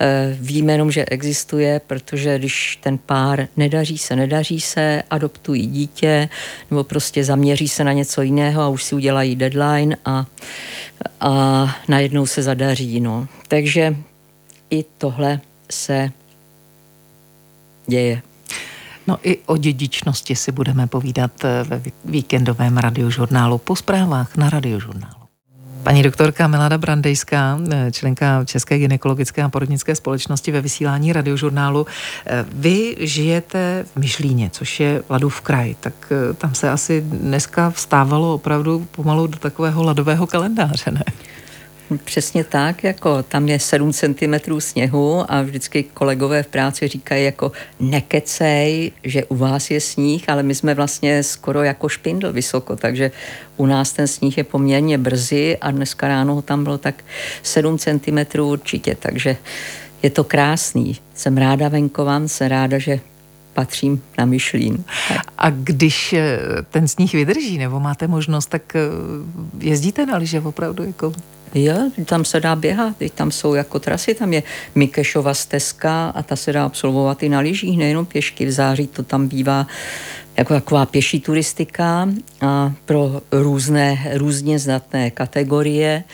E, 0.00 0.36
víme 0.40 0.72
jenom, 0.72 0.90
že 0.90 1.04
existuje, 1.04 1.80
protože 1.86 2.38
když 2.38 2.78
ten 2.82 2.98
pár 2.98 3.48
nedaří 3.56 3.98
se, 3.98 4.16
nedaří 4.16 4.60
se, 4.60 5.02
adoptují 5.10 5.66
dítě 5.66 6.28
nebo 6.70 6.84
prostě 6.84 7.24
zaměří 7.24 7.68
se 7.68 7.84
na 7.84 7.92
něco 7.92 8.22
jiného 8.22 8.62
a 8.62 8.68
už 8.68 8.84
si 8.84 8.94
udělají 8.94 9.36
deadline 9.36 9.96
a, 10.04 10.26
a 11.20 11.76
najednou 11.88 12.26
se 12.26 12.42
zadaří. 12.42 13.00
No. 13.00 13.28
Takže 13.48 13.96
i 14.70 14.84
tohle 14.98 15.40
se 15.70 16.10
děje. 17.86 18.22
No 19.06 19.18
i 19.22 19.38
o 19.46 19.56
dědičnosti 19.56 20.36
si 20.36 20.52
budeme 20.52 20.86
povídat 20.86 21.44
eh, 21.44 21.64
ve 21.64 21.82
víkendovém 22.04 22.76
radiožurnálu 22.76 23.58
po 23.58 23.76
zprávách 23.76 24.36
na 24.36 24.50
radiožurnálu. 24.50 25.14
Paní 25.82 26.02
doktorka 26.02 26.46
Milada 26.46 26.78
Brandejská, 26.78 27.58
eh, 27.70 27.92
členka 27.92 28.44
České 28.44 28.78
gynekologické 28.78 29.42
a 29.42 29.48
porodnické 29.48 29.94
společnosti 29.94 30.52
ve 30.52 30.60
vysílání 30.60 31.12
radiožurnálu. 31.12 31.86
Eh, 32.26 32.44
vy 32.52 32.96
žijete 33.00 33.84
v 33.94 34.00
Myšlíně, 34.00 34.50
což 34.52 34.80
je 34.80 35.02
Ladův 35.10 35.40
kraj, 35.40 35.74
tak 35.80 36.12
tam 36.38 36.54
se 36.54 36.70
asi 36.70 37.00
dneska 37.00 37.70
vstávalo 37.70 38.34
opravdu 38.34 38.86
pomalu 38.90 39.26
do 39.26 39.38
takového 39.38 39.82
ladového 39.82 40.26
kalendáře, 40.26 40.90
ne? 40.90 41.04
Přesně 42.04 42.44
tak, 42.44 42.84
jako 42.84 43.22
tam 43.22 43.48
je 43.48 43.58
7 43.58 43.92
cm 43.92 44.60
sněhu 44.60 45.24
a 45.28 45.42
vždycky 45.42 45.82
kolegové 45.82 46.42
v 46.42 46.46
práci 46.46 46.88
říkají 46.88 47.24
jako 47.24 47.52
nekecej, 47.80 48.92
že 49.04 49.24
u 49.24 49.36
vás 49.36 49.70
je 49.70 49.80
sníh, 49.80 50.28
ale 50.28 50.42
my 50.42 50.54
jsme 50.54 50.74
vlastně 50.74 51.22
skoro 51.22 51.62
jako 51.62 51.88
špindl 51.88 52.32
vysoko, 52.32 52.76
takže 52.76 53.10
u 53.56 53.66
nás 53.66 53.92
ten 53.92 54.06
sníh 54.06 54.38
je 54.38 54.44
poměrně 54.44 54.98
brzy 54.98 55.58
a 55.60 55.70
dneska 55.70 56.08
ráno 56.08 56.34
ho 56.34 56.42
tam 56.42 56.64
bylo 56.64 56.78
tak 56.78 57.04
7 57.42 57.78
cm 57.78 58.40
určitě, 58.40 58.96
takže 58.98 59.36
je 60.02 60.10
to 60.10 60.24
krásný. 60.24 60.96
Jsem 61.14 61.36
ráda 61.36 61.68
venkovan, 61.68 62.28
jsem 62.28 62.48
ráda, 62.48 62.78
že 62.78 63.00
patřím 63.54 64.02
na 64.18 64.24
Myšlín. 64.24 64.84
A 65.38 65.50
když 65.50 66.12
eh, 66.12 66.38
ten 66.70 66.88
sníh 66.88 67.12
vydrží, 67.12 67.58
nebo 67.58 67.80
máte 67.80 68.06
možnost, 68.06 68.46
tak 68.46 68.76
eh, 68.76 68.80
jezdíte 69.58 70.06
na 70.06 70.16
lyže 70.16 70.40
opravdu 70.40 70.84
jako 70.84 71.12
Jo, 71.58 71.90
tam 72.04 72.24
se 72.24 72.40
dá 72.40 72.56
běhat, 72.56 72.96
tam 73.14 73.30
jsou 73.30 73.54
jako 73.54 73.78
trasy, 73.78 74.14
tam 74.14 74.32
je 74.32 74.42
Mikešova 74.74 75.34
stezka 75.34 76.08
a 76.08 76.22
ta 76.22 76.36
se 76.36 76.52
dá 76.52 76.64
absolvovat 76.64 77.22
i 77.22 77.28
na 77.28 77.40
lyžích, 77.40 77.78
nejenom 77.78 78.06
pěšky. 78.06 78.46
V 78.46 78.50
září 78.50 78.86
to 78.86 79.02
tam 79.02 79.28
bývá 79.28 79.66
jako 80.36 80.54
taková 80.54 80.86
pěší 80.86 81.20
turistika 81.20 82.08
a 82.40 82.72
pro 82.84 83.20
různé, 83.32 84.10
různě 84.14 84.58
zdatné 84.58 85.10
kategorie 85.10 86.04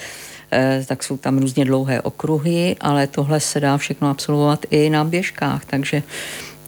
eh, 0.53 0.85
tak 0.87 1.03
jsou 1.03 1.17
tam 1.17 1.39
různě 1.39 1.65
dlouhé 1.65 2.01
okruhy, 2.01 2.77
ale 2.81 3.07
tohle 3.07 3.41
se 3.41 3.61
dá 3.61 3.77
všechno 3.77 4.11
absolvovat 4.11 4.67
i 4.71 4.91
na 4.91 5.05
běžkách, 5.05 5.65
takže 5.65 6.03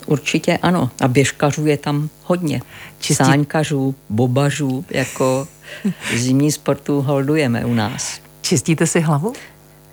určitě 0.07 0.59
ano. 0.62 0.90
A 1.00 1.09
běžkařů 1.09 1.66
je 1.66 1.76
tam 1.76 2.09
hodně. 2.25 2.62
Čistí... 3.00 3.25
Sáňkařů, 3.25 3.95
bobažů, 4.09 4.85
jako 4.90 5.49
zimní 6.16 6.52
sportu 6.52 7.00
holdujeme 7.00 7.64
u 7.64 7.75
nás. 7.75 8.24
Čistíte 8.44 8.86
si 8.86 9.00
hlavu 9.00 9.32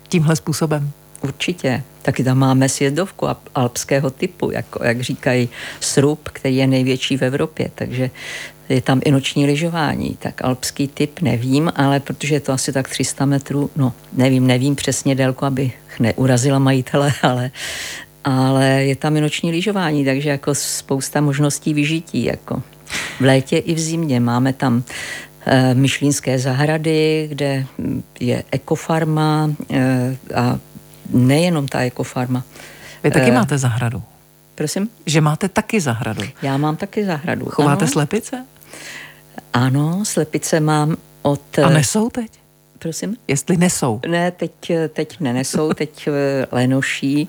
tímhle 0.08 0.36
způsobem? 0.36 0.90
Určitě. 1.20 1.82
Taky 2.02 2.24
tam 2.24 2.38
máme 2.38 2.68
sjezdovku 2.68 3.26
alpského 3.54 4.10
typu, 4.10 4.50
jako 4.50 4.84
jak 4.84 5.00
říkají 5.00 5.48
srub, 5.80 6.28
který 6.28 6.56
je 6.56 6.66
největší 6.66 7.16
v 7.16 7.22
Evropě, 7.22 7.70
takže 7.74 8.10
je 8.68 8.80
tam 8.80 9.00
i 9.04 9.10
noční 9.10 9.46
lyžování, 9.46 10.16
tak 10.18 10.44
alpský 10.44 10.88
typ 10.88 11.20
nevím, 11.20 11.72
ale 11.76 12.00
protože 12.00 12.34
je 12.34 12.40
to 12.40 12.52
asi 12.52 12.72
tak 12.72 12.88
300 12.88 13.24
metrů, 13.24 13.70
no 13.76 13.92
nevím, 14.12 14.46
nevím 14.46 14.76
přesně 14.76 15.14
délku, 15.14 15.44
aby 15.44 15.72
neurazila 16.00 16.58
majitele, 16.58 17.12
ale, 17.22 17.50
ale 18.24 18.66
je 18.66 18.96
tam 18.96 19.16
i 19.16 19.20
noční 19.20 19.50
lyžování, 19.50 20.04
takže 20.04 20.30
jako 20.30 20.54
spousta 20.54 21.20
možností 21.20 21.74
vyžití, 21.74 22.24
jako 22.24 22.62
v 23.20 23.24
létě 23.24 23.58
i 23.58 23.74
v 23.74 23.80
zimě. 23.80 24.20
Máme 24.20 24.52
tam 24.52 24.82
myšlínské 25.74 26.38
zahrady, 26.38 27.26
kde 27.28 27.66
je 28.20 28.44
ekofarma 28.50 29.50
e, 29.70 30.16
a 30.34 30.58
nejenom 31.10 31.68
ta 31.68 31.82
ekofarma. 31.82 32.42
Vy 33.02 33.10
taky 33.10 33.30
e, 33.30 33.32
máte 33.32 33.58
zahradu. 33.58 34.02
Prosím? 34.54 34.88
Že 35.06 35.20
máte 35.20 35.48
taky 35.48 35.80
zahradu. 35.80 36.22
Já 36.42 36.56
mám 36.56 36.76
taky 36.76 37.04
zahradu. 37.04 37.46
Chováte 37.46 37.84
ano. 37.84 37.92
slepice? 37.92 38.46
Ano, 39.52 40.04
slepice 40.04 40.60
mám 40.60 40.96
od... 41.22 41.58
A 41.58 41.68
nesou 41.68 42.10
teď? 42.10 42.41
Prosím? 42.82 43.16
Jestli 43.28 43.56
nesou. 43.56 44.00
Ne, 44.06 44.30
teď, 44.30 44.72
teď 44.88 45.20
nenesou, 45.20 45.72
teď 45.74 46.08
lenoší 46.52 47.28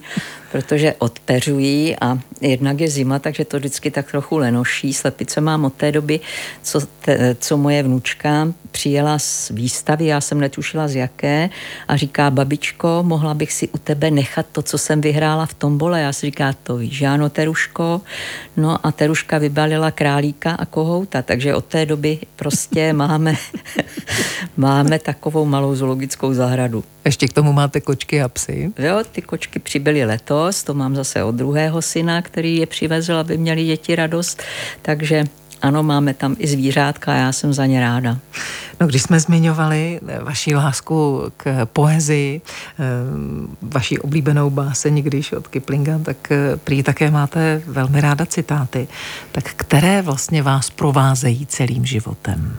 protože 0.54 0.94
odpeřují 1.00 1.96
a 2.02 2.18
jednak 2.42 2.80
je 2.80 2.90
zima, 2.90 3.20
takže 3.20 3.46
to 3.46 3.58
vždycky 3.58 3.92
tak 3.92 4.12
trochu 4.12 4.38
lenoší. 4.38 4.94
Slepice 4.94 5.42
mám 5.42 5.66
od 5.66 5.74
té 5.74 5.92
doby, 5.92 6.20
co, 6.62 6.80
te, 7.02 7.36
co 7.40 7.58
moje 7.58 7.84
vnučka 7.84 8.54
přijela 8.72 9.20
z 9.20 9.50
výstavy, 9.50 10.06
já 10.06 10.22
jsem 10.22 10.40
netušila 10.40 10.88
z 10.88 10.96
jaké 10.96 11.50
a 11.88 11.98
říká, 11.98 12.32
babičko, 12.32 13.04
mohla 13.04 13.34
bych 13.34 13.54
si 13.54 13.68
u 13.68 13.78
tebe 13.78 14.12
nechat 14.12 14.46
to, 14.52 14.62
co 14.62 14.78
jsem 14.78 15.02
vyhrála 15.02 15.46
v 15.46 15.54
tombole. 15.54 16.02
Já 16.02 16.14
si 16.14 16.26
říká, 16.26 16.54
to 16.64 16.78
víš, 16.78 17.02
ano, 17.02 17.30
Teruško. 17.30 18.02
No 18.58 18.88
a 18.88 18.92
Teruška 18.92 19.38
vybalila 19.38 19.92
králíka 19.92 20.52
a 20.52 20.66
kohouta, 20.66 21.22
takže 21.22 21.56
od 21.56 21.66
té 21.66 21.86
doby 21.86 22.20
prostě 22.36 22.94
máme, 23.04 23.36
máme 24.58 25.00
takovou 25.00 25.43
malou 25.46 25.76
zoologickou 25.76 26.34
zahradu. 26.34 26.84
Ještě 27.06 27.28
k 27.28 27.34
tomu 27.34 27.54
máte 27.54 27.82
kočky 27.82 28.22
a 28.22 28.30
psy? 28.30 28.72
Jo, 28.78 29.02
ty 29.12 29.22
kočky 29.22 29.60
přibyly 29.60 30.06
letos, 30.06 30.64
to 30.64 30.74
mám 30.74 30.96
zase 30.96 31.24
od 31.24 31.36
druhého 31.36 31.82
syna, 31.82 32.22
který 32.22 32.58
je 32.58 32.66
přivezl, 32.66 33.16
aby 33.16 33.38
měli 33.38 33.66
děti 33.66 33.96
radost, 33.96 34.44
takže 34.82 35.26
ano, 35.64 35.84
máme 35.84 36.14
tam 36.14 36.36
i 36.40 36.48
zvířátka 36.48 37.14
a 37.14 37.16
já 37.16 37.32
jsem 37.32 37.54
za 37.54 37.66
ně 37.66 37.82
ráda. 37.82 38.20
No, 38.82 38.88
když 38.88 39.02
jsme 39.02 39.20
zmiňovali 39.20 40.00
eh, 40.08 40.20
vaši 40.24 40.56
lásku 40.56 41.24
k 41.38 41.66
poezii, 41.66 42.42
eh, 42.42 42.84
vaší 43.62 44.00
oblíbenou 44.00 44.50
báseň, 44.50 45.04
když 45.04 45.32
od 45.32 45.48
Kiplinga, 45.48 46.00
tak 46.00 46.32
eh, 46.32 46.58
prý 46.58 46.84
také 46.84 47.12
máte 47.12 47.62
velmi 47.68 48.02
ráda 48.02 48.26
citáty. 48.26 48.88
Tak 49.32 49.54
které 49.56 50.02
vlastně 50.02 50.44
vás 50.44 50.70
provázejí 50.70 51.46
celým 51.46 51.86
životem? 51.86 52.58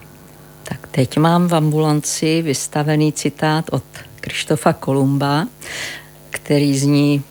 Tak 0.69 0.87
teď 0.91 1.17
mám 1.17 1.47
v 1.47 1.55
ambulanci 1.55 2.41
vystavený 2.41 3.13
citát 3.13 3.65
od 3.71 3.83
Krištofa 4.19 4.73
Kolumba, 4.73 5.47
který 6.29 6.77
zní 6.77 7.23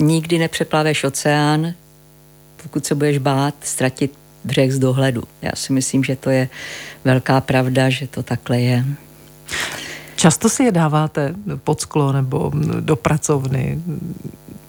nikdy 0.00 0.38
nepřeplaveš 0.38 1.04
oceán, 1.04 1.74
pokud 2.62 2.86
se 2.86 2.94
budeš 2.94 3.18
bát 3.18 3.54
ztratit 3.60 4.12
břeh 4.44 4.72
z 4.72 4.78
dohledu. 4.78 5.22
Já 5.42 5.50
si 5.54 5.72
myslím, 5.72 6.04
že 6.04 6.16
to 6.16 6.30
je 6.30 6.48
velká 7.04 7.40
pravda, 7.40 7.90
že 7.90 8.06
to 8.06 8.22
takhle 8.22 8.60
je. 8.60 8.84
Často 10.16 10.48
si 10.48 10.62
je 10.62 10.72
dáváte 10.72 11.34
pod 11.64 11.80
sklo 11.80 12.12
nebo 12.12 12.52
do 12.80 12.96
pracovny? 12.96 13.82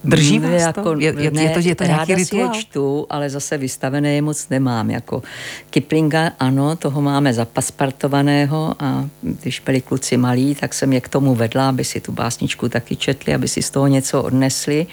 Drží 0.03 0.39
vás 0.39 0.61
jako, 0.61 0.83
to? 0.83 0.99
Je, 0.99 1.13
je, 1.17 1.31
ne, 1.31 1.43
je 1.43 1.49
to, 1.49 1.59
je 1.59 1.75
to 1.75 1.83
nějaký 1.83 2.15
rituál? 2.15 2.53
si 2.53 2.57
je 2.57 2.63
čtu, 2.63 3.07
ale 3.09 3.29
zase 3.29 3.57
vystavené 3.57 4.13
je 4.13 4.21
moc 4.21 4.49
nemám. 4.49 4.89
Jako 4.89 5.23
Kiplinga, 5.69 6.31
ano, 6.39 6.75
toho 6.75 7.01
máme 7.01 7.33
zapaspartovaného 7.33 8.75
a 8.79 9.05
když 9.21 9.59
byli 9.59 9.81
kluci 9.81 10.17
malí, 10.17 10.55
tak 10.55 10.73
jsem 10.73 10.93
je 10.93 11.01
k 11.01 11.07
tomu 11.07 11.35
vedla, 11.35 11.69
aby 11.69 11.83
si 11.83 11.99
tu 12.01 12.11
básničku 12.11 12.69
taky 12.69 12.95
četli, 12.95 13.33
aby 13.33 13.47
si 13.47 13.61
z 13.61 13.69
toho 13.69 13.87
něco 13.87 14.23
odnesli. 14.23 14.87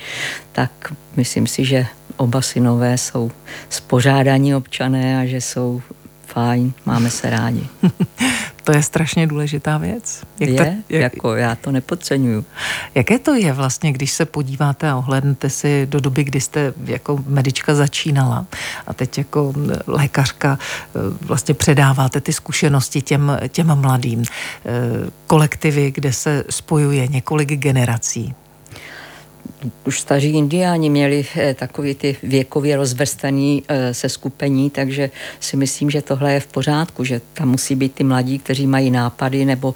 Tak 0.52 0.70
myslím 1.16 1.46
si, 1.46 1.64
že 1.64 1.86
oba 2.16 2.42
synové 2.42 2.98
jsou 2.98 3.30
spořádaní 3.68 4.54
občané 4.54 5.20
a 5.20 5.26
že 5.26 5.40
jsou 5.40 5.82
fajn, 6.26 6.72
máme 6.86 7.10
se 7.10 7.30
rádi. 7.30 7.66
to 8.66 8.72
je 8.72 8.82
strašně 8.82 9.26
důležitá 9.26 9.78
věc. 9.78 10.22
Jak 10.40 10.50
je, 10.50 10.56
to, 10.56 10.62
jak, 10.88 11.14
jako 11.14 11.36
já 11.36 11.54
to 11.54 11.72
nepodceňuju. 11.72 12.44
Jaké 12.94 13.18
to 13.18 13.34
je 13.34 13.52
vlastně, 13.52 13.92
když 13.92 14.10
se 14.10 14.24
podíváte 14.24 14.90
a 14.90 14.96
ohlednete 14.96 15.50
si 15.50 15.86
do 15.86 16.00
doby, 16.00 16.24
kdy 16.24 16.40
jste 16.40 16.72
jako 16.84 17.24
medička 17.26 17.74
začínala 17.74 18.46
a 18.86 18.94
teď 18.94 19.18
jako 19.18 19.52
lékařka 19.86 20.58
e, 20.58 20.98
vlastně 21.26 21.54
předáváte 21.54 22.20
ty 22.20 22.32
zkušenosti 22.32 23.02
těm, 23.02 23.38
těm 23.48 23.74
mladým 23.74 24.22
e, 24.22 24.26
kolektivy, 25.26 25.90
kde 25.90 26.12
se 26.12 26.44
spojuje 26.50 27.06
několik 27.06 27.48
generací 27.48 28.34
už 29.84 30.00
staří 30.00 30.30
indiáni 30.30 30.90
měli 30.90 31.26
eh, 31.36 31.54
takový 31.54 31.94
ty 31.94 32.16
věkově 32.22 32.76
rozvrstaný 32.76 33.62
eh, 33.68 33.94
se 33.94 34.08
skupení, 34.08 34.70
takže 34.70 35.10
si 35.40 35.56
myslím, 35.56 35.90
že 35.90 36.02
tohle 36.02 36.32
je 36.32 36.40
v 36.40 36.46
pořádku, 36.46 37.04
že 37.04 37.20
tam 37.34 37.48
musí 37.48 37.74
být 37.74 37.94
ty 37.94 38.04
mladí, 38.04 38.38
kteří 38.38 38.66
mají 38.66 38.90
nápady 38.90 39.44
nebo 39.44 39.74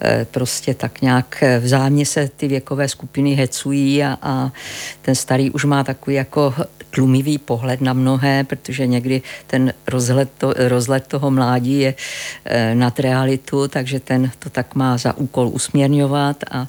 eh, 0.00 0.26
prostě 0.30 0.74
tak 0.74 1.02
nějak 1.02 1.44
vzájemně 1.60 2.06
se 2.06 2.30
ty 2.36 2.48
věkové 2.48 2.88
skupiny 2.88 3.34
hecují 3.34 4.04
a, 4.04 4.18
a 4.22 4.52
ten 5.02 5.14
starý 5.14 5.50
už 5.50 5.64
má 5.64 5.84
takový 5.84 6.16
jako 6.16 6.54
tlumivý 6.90 7.38
pohled 7.38 7.80
na 7.80 7.92
mnohé, 7.92 8.44
protože 8.44 8.86
někdy 8.86 9.22
ten 9.46 9.74
rozhled, 9.88 10.30
to, 10.38 10.54
rozhled 10.68 11.06
toho 11.06 11.30
mládí 11.30 11.80
je 11.80 11.94
nad 12.74 13.00
realitu, 13.00 13.68
takže 13.68 14.00
ten 14.00 14.30
to 14.38 14.50
tak 14.50 14.74
má 14.74 14.96
za 14.98 15.16
úkol 15.16 15.48
usměrňovat 15.48 16.36
a 16.50 16.68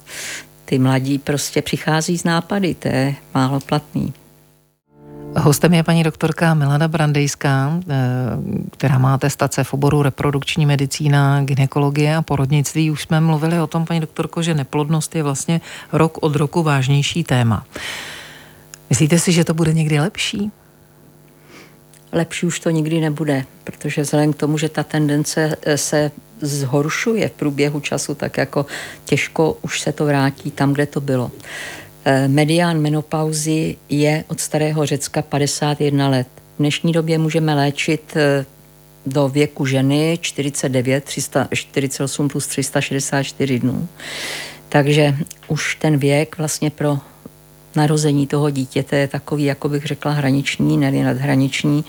ty 0.65 0.79
mladí 0.79 1.17
prostě 1.17 1.61
přichází 1.61 2.17
z 2.17 2.23
nápady, 2.23 2.73
to 2.73 2.87
je 2.87 3.15
málo 3.33 3.59
platný. 3.59 4.13
Hostem 5.37 5.73
je 5.73 5.83
paní 5.83 6.03
doktorka 6.03 6.53
Milada 6.53 6.87
Brandejská, 6.87 7.79
eh, 7.79 7.93
která 8.71 8.97
má 8.97 9.17
testace 9.17 9.63
v 9.63 9.73
oboru 9.73 10.01
reprodukční 10.01 10.65
medicína, 10.65 11.43
ginekologie 11.43 12.15
a 12.15 12.21
porodnictví. 12.21 12.91
Už 12.91 13.01
jsme 13.01 13.21
mluvili 13.21 13.59
o 13.59 13.67
tom, 13.67 13.85
paní 13.85 13.99
doktorko, 13.99 14.41
že 14.41 14.53
neplodnost 14.53 15.15
je 15.15 15.23
vlastně 15.23 15.61
rok 15.91 16.17
od 16.21 16.35
roku 16.35 16.63
vážnější 16.63 17.23
téma. 17.23 17.65
Myslíte 18.89 19.19
si, 19.19 19.31
že 19.31 19.43
to 19.43 19.53
bude 19.53 19.73
někdy 19.73 19.99
lepší? 19.99 20.51
Lepší 22.13 22.45
už 22.45 22.59
to 22.59 22.69
nikdy 22.69 23.01
nebude, 23.01 23.45
protože 23.63 24.01
vzhledem 24.01 24.33
k 24.33 24.37
tomu, 24.37 24.57
že 24.57 24.69
ta 24.69 24.83
tendence 24.83 25.55
eh, 25.61 25.77
se 25.77 26.11
zhoršuje 26.41 27.29
v 27.29 27.31
průběhu 27.31 27.79
času, 27.79 28.15
tak 28.15 28.37
jako 28.37 28.65
těžko 29.05 29.57
už 29.61 29.81
se 29.81 29.91
to 29.91 30.05
vrátí 30.05 30.51
tam, 30.51 30.73
kde 30.73 30.85
to 30.85 31.01
bylo. 31.01 31.31
Eh, 32.05 32.27
medián 32.27 32.81
menopauzy 32.81 33.75
je 33.89 34.23
od 34.27 34.39
starého 34.39 34.85
Řecka 34.85 35.21
51 35.21 36.09
let. 36.09 36.27
V 36.55 36.59
dnešní 36.59 36.91
době 36.91 37.17
můžeme 37.17 37.55
léčit 37.55 38.13
eh, 38.15 38.45
do 39.05 39.29
věku 39.29 39.65
ženy 39.65 40.17
49, 40.21 41.03
348 41.03 42.29
plus 42.29 42.47
364 42.47 43.59
dnů. 43.59 43.87
Takže 44.69 45.15
už 45.47 45.75
ten 45.75 45.97
věk 45.97 46.37
vlastně 46.37 46.69
pro 46.69 46.99
narození 47.75 48.27
toho 48.27 48.49
dítěte 48.49 48.97
je 48.97 49.07
takový, 49.07 49.43
jako 49.43 49.69
bych 49.69 49.85
řekla, 49.85 50.11
hraniční, 50.11 50.77
ne 50.77 50.91
nadhraniční 50.91 51.85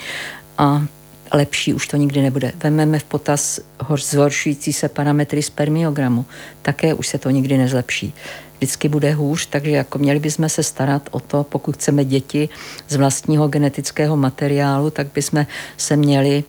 a 0.59 0.87
lepší 1.33 1.75
už 1.75 1.87
to 1.89 1.97
nikdy 1.97 2.23
nebude. 2.23 2.53
Vememe 2.63 2.99
v 2.99 3.05
potaz 3.05 3.61
zhoršující 3.97 4.73
se 4.73 4.89
parametry 4.89 5.43
spermiogramu. 5.43 6.25
Také 6.63 6.95
už 6.95 7.09
se 7.09 7.19
to 7.19 7.31
nikdy 7.31 7.59
nezlepší. 7.59 8.15
Vždycky 8.57 8.89
bude 8.89 9.13
hůř, 9.13 9.47
takže 9.47 9.71
jako 9.71 9.99
měli 9.99 10.21
bychom 10.21 10.49
se 10.49 10.63
starat 10.63 11.09
o 11.11 11.21
to, 11.21 11.45
pokud 11.45 11.77
chceme 11.77 12.05
děti 12.05 12.49
z 12.89 12.97
vlastního 12.97 13.49
genetického 13.49 14.17
materiálu, 14.17 14.91
tak 14.91 15.07
bychom 15.15 15.47
se 15.77 15.97
měli 15.97 16.45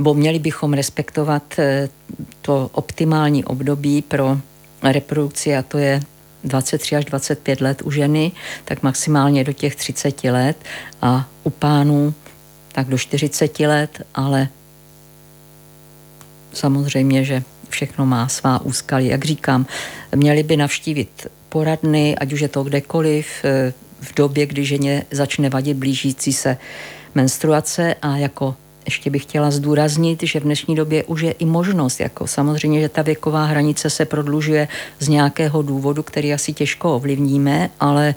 nebo 0.00 0.14
měli 0.14 0.38
bychom 0.38 0.72
respektovat 0.72 1.42
eh, 1.58 1.88
to 2.42 2.70
optimální 2.72 3.44
období 3.44 4.02
pro 4.02 4.38
reprodukci 4.82 5.56
a 5.56 5.62
to 5.62 5.78
je 5.78 6.00
23 6.44 6.96
až 6.96 7.04
25 7.04 7.60
let 7.60 7.82
u 7.84 7.90
ženy, 7.90 8.32
tak 8.64 8.82
maximálně 8.82 9.44
do 9.44 9.52
těch 9.52 9.76
30 9.76 10.24
let 10.24 10.56
a 11.02 11.28
u 11.44 11.50
pánů 11.50 12.14
tak 12.72 12.88
do 12.88 12.98
40 12.98 13.60
let, 13.60 14.02
ale 14.14 14.48
samozřejmě, 16.52 17.24
že 17.24 17.42
všechno 17.68 18.06
má 18.06 18.28
svá 18.28 18.60
úskalí. 18.60 19.06
Jak 19.06 19.24
říkám, 19.24 19.66
měli 20.14 20.42
by 20.42 20.56
navštívit 20.56 21.26
poradny, 21.48 22.16
ať 22.16 22.32
už 22.32 22.40
je 22.40 22.48
to 22.48 22.64
kdekoliv, 22.64 23.26
eh, 23.44 23.72
v 24.00 24.14
době, 24.14 24.46
kdy 24.46 24.64
ženě 24.64 25.04
začne 25.10 25.50
vadit 25.50 25.76
blížící 25.76 26.32
se 26.32 26.56
menstruace 27.14 27.94
a 28.02 28.16
jako 28.16 28.56
ještě 28.90 29.10
bych 29.10 29.22
chtěla 29.22 29.50
zdůraznit, 29.50 30.22
že 30.22 30.40
v 30.40 30.42
dnešní 30.42 30.74
době 30.74 31.04
už 31.04 31.20
je 31.20 31.32
i 31.32 31.44
možnost, 31.44 32.00
jako 32.00 32.26
samozřejmě, 32.26 32.80
že 32.80 32.88
ta 32.88 33.02
věková 33.02 33.44
hranice 33.44 33.90
se 33.90 34.04
prodlužuje 34.04 34.68
z 34.98 35.08
nějakého 35.08 35.62
důvodu, 35.62 36.02
který 36.02 36.34
asi 36.34 36.52
těžko 36.52 36.96
ovlivníme, 36.96 37.70
ale 37.80 38.14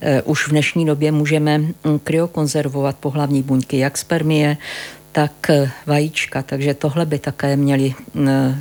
e, 0.00 0.22
už 0.22 0.46
v 0.46 0.50
dnešní 0.50 0.86
době 0.86 1.12
můžeme 1.12 1.58
mm, 1.58 1.70
kryokonzervovat 2.04 2.96
pohlavní 2.96 3.42
buňky, 3.42 3.78
jak 3.78 3.98
spermie, 3.98 4.56
tak 5.12 5.50
e, 5.50 5.70
vajíčka, 5.86 6.42
takže 6.42 6.74
tohle 6.74 7.06
by 7.06 7.18
také 7.18 7.56
měli 7.56 7.94
e, 7.94 8.58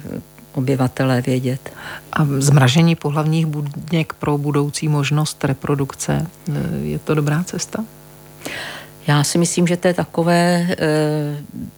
obyvatelé 0.53 1.21
vědět. 1.21 1.73
A 2.13 2.27
zmražení 2.37 2.95
pohlavních 2.95 3.45
buněk 3.45 4.13
pro 4.13 4.37
budoucí 4.37 4.87
možnost 4.87 5.43
reprodukce, 5.43 6.27
je 6.83 6.99
to 6.99 7.15
dobrá 7.15 7.43
cesta? 7.43 7.83
Já 9.07 9.23
si 9.23 9.37
myslím, 9.37 9.67
že 9.67 9.77
to 9.77 9.87
je 9.87 9.93
takové, 9.93 10.67
eh, 10.69 10.77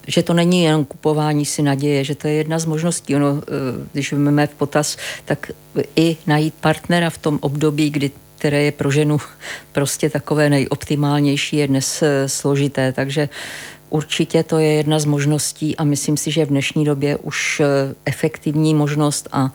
že 0.07 0.23
to 0.23 0.33
není 0.33 0.63
jen 0.63 0.85
kupování 0.85 1.45
si 1.45 1.61
naděje, 1.61 2.03
že 2.03 2.15
to 2.15 2.27
je 2.27 2.33
jedna 2.33 2.59
z 2.59 2.65
možností. 2.65 3.15
Ono, 3.15 3.41
eh, 3.41 3.87
když 3.93 4.11
vezmeme 4.11 4.47
v 4.47 4.53
potaz, 4.53 4.97
tak 5.25 5.51
i 5.95 6.17
najít 6.27 6.53
partnera 6.53 7.09
v 7.09 7.17
tom 7.17 7.39
období, 7.41 7.89
kdy 7.89 8.11
které 8.37 8.63
je 8.63 8.71
pro 8.71 8.91
ženu 8.91 9.17
prostě 9.71 10.09
takové 10.09 10.49
nejoptimálnější, 10.49 11.57
je 11.57 11.67
dnes 11.67 12.01
eh, 12.01 12.29
složité. 12.29 12.93
Takže 12.93 13.29
určitě 13.89 14.43
to 14.43 14.57
je 14.57 14.73
jedna 14.73 14.99
z 14.99 15.05
možností 15.05 15.77
a 15.77 15.83
myslím 15.83 16.17
si, 16.17 16.31
že 16.31 16.45
v 16.45 16.49
dnešní 16.49 16.85
době 16.85 17.17
už 17.17 17.61
efektivní 18.05 18.75
možnost 18.75 19.27
a 19.31 19.51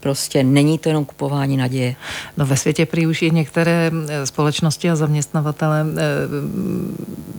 Prostě 0.00 0.44
není 0.44 0.78
to 0.78 0.88
jenom 0.88 1.04
kupování 1.04 1.56
naděje. 1.56 1.96
No 2.36 2.46
ve 2.46 2.56
světě 2.56 2.86
prý 2.86 3.06
už 3.06 3.22
i 3.22 3.30
některé 3.30 3.90
společnosti 4.24 4.90
a 4.90 4.96
zaměstnavatele 4.96 5.86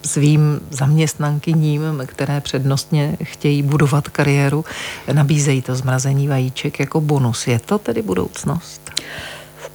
svým 0.05 0.59
zaměstnankyním, 0.69 2.03
které 2.05 2.41
přednostně 2.41 3.17
chtějí 3.23 3.63
budovat 3.63 4.09
kariéru, 4.09 4.65
nabízejí 5.13 5.61
to 5.61 5.75
zmrazení 5.75 6.27
vajíček 6.27 6.79
jako 6.79 7.01
bonus. 7.01 7.47
Je 7.47 7.59
to 7.59 7.77
tedy 7.77 8.01
budoucnost? 8.01 8.91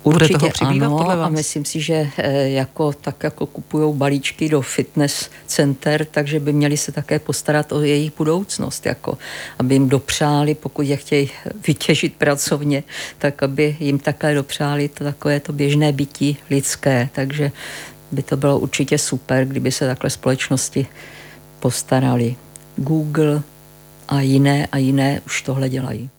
Určitě 0.04 0.38
Bude 0.38 0.52
toho 0.58 0.70
ano 0.70 0.98
podle 0.98 1.16
vás? 1.16 1.26
a 1.26 1.28
myslím 1.28 1.64
si, 1.64 1.80
že 1.80 2.10
eh, 2.16 2.48
jako, 2.48 2.92
tak 2.92 3.22
jako 3.22 3.46
kupují 3.46 3.94
balíčky 3.94 4.48
do 4.48 4.62
fitness 4.62 5.30
center, 5.46 6.04
takže 6.04 6.40
by 6.40 6.52
měli 6.52 6.76
se 6.76 6.92
také 6.92 7.18
postarat 7.18 7.72
o 7.72 7.80
jejich 7.80 8.12
budoucnost, 8.18 8.86
jako 8.86 9.18
aby 9.58 9.74
jim 9.74 9.88
dopřáli, 9.88 10.54
pokud 10.54 10.82
je 10.82 10.96
chtějí 10.96 11.30
vytěžit 11.66 12.14
pracovně, 12.16 12.82
tak 13.18 13.42
aby 13.42 13.76
jim 13.80 13.98
také 13.98 14.34
dopřáli 14.34 14.88
to 14.88 15.04
takové 15.04 15.40
to 15.40 15.52
běžné 15.52 15.92
bytí 15.92 16.36
lidské, 16.50 17.08
takže 17.12 17.52
by 18.12 18.22
to 18.22 18.36
bylo 18.36 18.58
určitě 18.58 18.98
super, 18.98 19.44
kdyby 19.44 19.72
se 19.72 19.86
takhle 19.86 20.10
společnosti 20.10 20.86
postarali. 21.60 22.36
Google 22.76 23.42
a 24.08 24.20
jiné 24.20 24.66
a 24.66 24.78
jiné 24.78 25.20
už 25.26 25.42
tohle 25.42 25.68
dělají. 25.68 26.10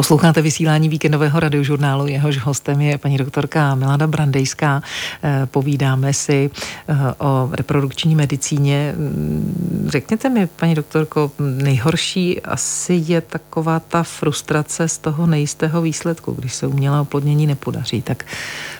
Posloucháte 0.00 0.42
vysílání 0.42 0.88
víkendového 0.88 1.40
radiožurnálu, 1.40 2.06
jehož 2.06 2.38
hostem 2.38 2.80
je 2.80 2.98
paní 2.98 3.16
doktorka 3.18 3.74
Milada 3.74 4.06
Brandejská. 4.06 4.82
Eh, 5.22 5.46
povídáme 5.46 6.12
si 6.12 6.50
eh, 6.88 6.94
o 7.18 7.48
reprodukční 7.52 8.14
medicíně. 8.14 8.94
Mm, 8.96 9.84
řekněte 9.88 10.28
mi, 10.28 10.46
paní 10.46 10.74
doktorko, 10.74 11.32
nejhorší 11.38 12.40
asi 12.40 13.02
je 13.06 13.20
taková 13.20 13.80
ta 13.80 14.02
frustrace 14.02 14.88
z 14.88 14.98
toho 14.98 15.26
nejistého 15.26 15.82
výsledku, 15.82 16.32
když 16.32 16.54
se 16.54 16.66
umělé 16.66 17.00
oplodnění 17.00 17.46
nepodaří. 17.46 18.02
Tak 18.02 18.24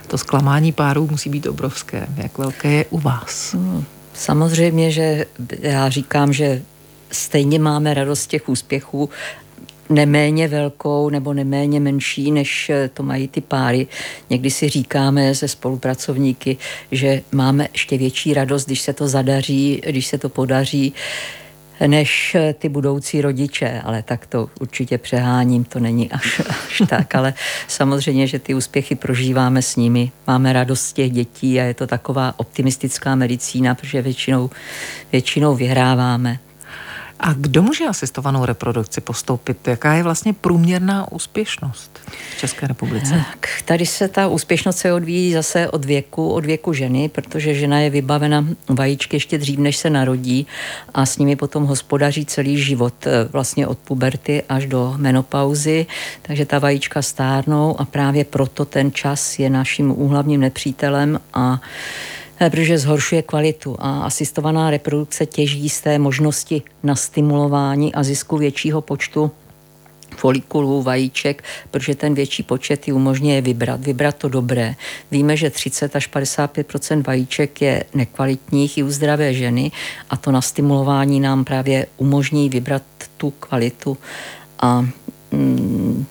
to 0.06 0.18
zklamání 0.18 0.72
párů 0.72 1.08
musí 1.10 1.30
být 1.30 1.46
obrovské. 1.46 2.06
Jak 2.16 2.38
velké 2.38 2.70
je 2.70 2.84
u 2.90 2.98
vás? 2.98 3.54
Hmm, 3.54 3.84
samozřejmě, 4.14 4.90
že 4.90 5.26
já 5.60 5.88
říkám, 5.88 6.32
že 6.32 6.62
stejně 7.12 7.58
máme 7.58 7.94
radost 7.94 8.26
těch 8.26 8.48
úspěchů 8.48 9.10
neméně 9.90 10.48
velkou 10.48 11.10
nebo 11.10 11.34
neméně 11.34 11.80
menší, 11.80 12.30
než 12.30 12.70
eh, 12.70 12.90
to 12.94 13.02
mají 13.02 13.28
ty 13.28 13.40
páry. 13.40 13.86
Někdy 14.30 14.50
si 14.50 14.68
říkáme 14.68 15.34
se 15.34 15.48
spolupracovníky, 15.48 16.56
že 16.92 17.22
máme 17.32 17.68
ještě 17.72 17.98
větší 17.98 18.34
radost, 18.34 18.66
když 18.66 18.80
se 18.80 18.92
to 18.92 19.08
zadaří, 19.08 19.82
když 19.86 20.06
se 20.06 20.18
to 20.18 20.28
podaří, 20.28 20.94
než 21.86 22.34
eh, 22.34 22.54
ty 22.58 22.68
budoucí 22.68 23.20
rodiče, 23.20 23.80
ale 23.84 24.02
tak 24.02 24.26
to 24.26 24.50
určitě 24.60 24.98
přeháním, 24.98 25.64
to 25.64 25.80
není 25.80 26.10
až, 26.10 26.40
až 26.48 26.82
tak, 26.88 27.14
ale 27.14 27.34
samozřejmě, 27.68 28.26
že 28.26 28.38
ty 28.38 28.54
úspěchy 28.54 28.94
prožíváme 28.94 29.62
s 29.62 29.76
nimi, 29.76 30.12
máme 30.26 30.52
radost 30.52 30.82
z 30.82 30.92
těch 30.92 31.10
dětí 31.12 31.60
a 31.60 31.64
je 31.64 31.74
to 31.74 31.86
taková 31.86 32.34
optimistická 32.36 33.14
medicína, 33.14 33.74
protože 33.74 34.02
většinou, 34.02 34.50
většinou 35.12 35.54
vyhráváme. 35.54 36.38
A 37.22 37.32
kdo 37.32 37.62
může 37.62 37.84
asistovanou 37.84 38.44
reprodukci 38.44 39.00
postoupit? 39.00 39.68
Jaká 39.68 39.94
je 39.94 40.02
vlastně 40.02 40.32
průměrná 40.32 41.12
úspěšnost 41.12 42.00
v 42.36 42.38
České 42.40 42.66
republice? 42.66 43.24
Tak, 43.30 43.48
tady 43.64 43.86
se 43.86 44.08
ta 44.08 44.28
úspěšnost 44.28 44.76
se 44.76 44.92
odvíjí 44.92 45.32
zase 45.32 45.68
od 45.68 45.84
věku, 45.84 46.30
od 46.30 46.44
věku 46.44 46.72
ženy, 46.72 47.08
protože 47.08 47.54
žena 47.54 47.80
je 47.80 47.90
vybavena 47.90 48.46
vajíčky 48.68 49.16
ještě 49.16 49.38
dřív, 49.38 49.58
než 49.58 49.76
se 49.76 49.90
narodí 49.90 50.46
a 50.94 51.06
s 51.06 51.18
nimi 51.18 51.36
potom 51.36 51.64
hospodaří 51.64 52.26
celý 52.26 52.58
život, 52.58 52.94
eh, 53.06 53.28
vlastně 53.32 53.66
od 53.66 53.78
puberty 53.78 54.42
až 54.48 54.66
do 54.66 54.94
menopauzy, 54.96 55.86
takže 56.22 56.46
ta 56.46 56.58
vajíčka 56.58 57.02
stárnou 57.02 57.80
a 57.80 57.84
právě 57.84 58.24
proto 58.24 58.64
ten 58.64 58.92
čas 58.92 59.38
je 59.38 59.50
naším 59.50 59.90
úhlavním 59.90 60.40
nepřítelem 60.40 61.20
a 61.34 61.60
protože 62.48 62.78
zhoršuje 62.78 63.22
kvalitu 63.22 63.76
a 63.78 64.02
asistovaná 64.02 64.70
reprodukce 64.70 65.26
těží 65.26 65.68
z 65.68 65.80
té 65.80 65.98
možnosti 65.98 66.62
na 66.82 66.96
stimulování 66.96 67.94
a 67.94 68.02
zisku 68.02 68.36
většího 68.36 68.80
počtu 68.80 69.30
folikulů, 70.16 70.82
vajíček, 70.82 71.44
protože 71.70 71.94
ten 71.94 72.14
větší 72.14 72.42
počet 72.42 72.88
ji 72.88 72.92
umožňuje 72.94 73.40
vybrat, 73.40 73.80
vybrat 73.80 74.16
to 74.16 74.28
dobré. 74.28 74.74
Víme, 75.10 75.36
že 75.36 75.50
30 75.50 75.96
až 75.96 76.06
55 76.06 76.66
vajíček 77.06 77.62
je 77.62 77.84
nekvalitních 77.94 78.78
i 78.78 78.82
u 78.82 78.90
zdravé 78.90 79.34
ženy 79.34 79.70
a 80.10 80.16
to 80.16 80.32
na 80.32 80.40
stimulování 80.40 81.20
nám 81.20 81.44
právě 81.44 81.86
umožní 81.96 82.48
vybrat 82.48 82.82
tu 83.16 83.30
kvalitu 83.30 83.98
a 84.58 84.86
mm, 85.30 86.06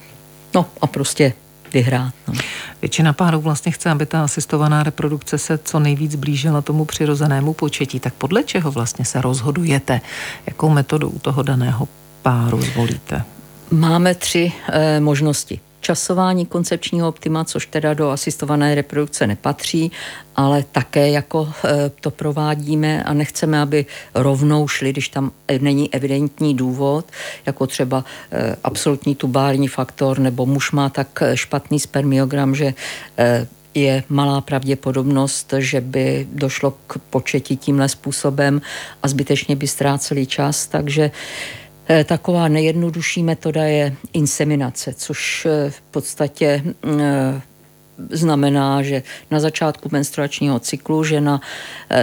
no 0.55 0.65
a 0.81 0.87
prostě 0.87 1.33
vyhrát. 1.73 2.13
No. 2.27 2.33
Většina 2.81 3.13
párů 3.13 3.41
vlastně 3.41 3.71
chce, 3.71 3.89
aby 3.89 4.05
ta 4.05 4.23
asistovaná 4.23 4.83
reprodukce 4.83 5.37
se 5.37 5.57
co 5.57 5.79
nejvíc 5.79 6.15
blížila 6.15 6.61
tomu 6.61 6.85
přirozenému 6.85 7.53
početí. 7.53 7.99
Tak 7.99 8.13
podle 8.13 8.43
čeho 8.43 8.71
vlastně 8.71 9.05
se 9.05 9.21
rozhodujete? 9.21 10.01
Jakou 10.45 10.69
metodu 10.69 11.09
u 11.09 11.19
toho 11.19 11.43
daného 11.43 11.87
páru 12.21 12.61
zvolíte? 12.61 13.23
Máme 13.71 14.15
tři 14.15 14.51
e, 14.71 14.99
možnosti 14.99 15.59
časování 15.79 16.45
koncepčního 16.45 17.07
optima, 17.07 17.43
což 17.43 17.65
teda 17.65 17.93
do 17.93 18.09
asistované 18.09 18.75
reprodukce 18.75 19.27
nepatří, 19.27 19.91
ale 20.35 20.63
také 20.71 21.09
jako 21.09 21.53
e, 21.65 21.89
to 21.89 22.11
provádíme 22.11 23.03
a 23.03 23.13
nechceme, 23.13 23.61
aby 23.61 23.85
rovnou 24.15 24.67
šli, 24.67 24.91
když 24.91 25.09
tam 25.09 25.31
není 25.61 25.93
evidentní 25.93 26.55
důvod, 26.55 27.05
jako 27.45 27.67
třeba 27.67 28.05
e, 28.31 28.55
absolutní 28.63 29.15
tubární 29.15 29.67
faktor, 29.67 30.19
nebo 30.19 30.45
muž 30.45 30.71
má 30.71 30.89
tak 30.89 31.23
špatný 31.33 31.79
spermiogram, 31.79 32.55
že 32.55 32.73
je 33.73 34.03
malá 34.09 34.41
pravděpodobnost, 34.41 35.53
že 35.57 35.81
by 35.81 36.27
došlo 36.33 36.73
k 36.87 36.97
početí 37.09 37.57
tímhle 37.57 37.89
způsobem 37.89 38.61
a 39.03 39.07
zbytečně 39.07 39.55
by 39.55 39.67
ztráceli 39.67 40.25
čas, 40.25 40.67
takže 40.67 41.11
Eh, 41.11 41.11
taková 42.03 42.47
nejjednodušší 42.47 43.23
metoda 43.23 43.63
je 43.63 43.95
inseminace, 44.13 44.93
což 44.93 45.45
eh, 45.45 45.69
v 45.69 45.81
podstatě 45.81 46.63
eh, 46.83 47.41
znamená, 48.09 48.81
že 48.81 49.03
na 49.31 49.39
začátku 49.39 49.89
menstruačního 49.91 50.59
cyklu 50.59 51.03
žena 51.03 51.41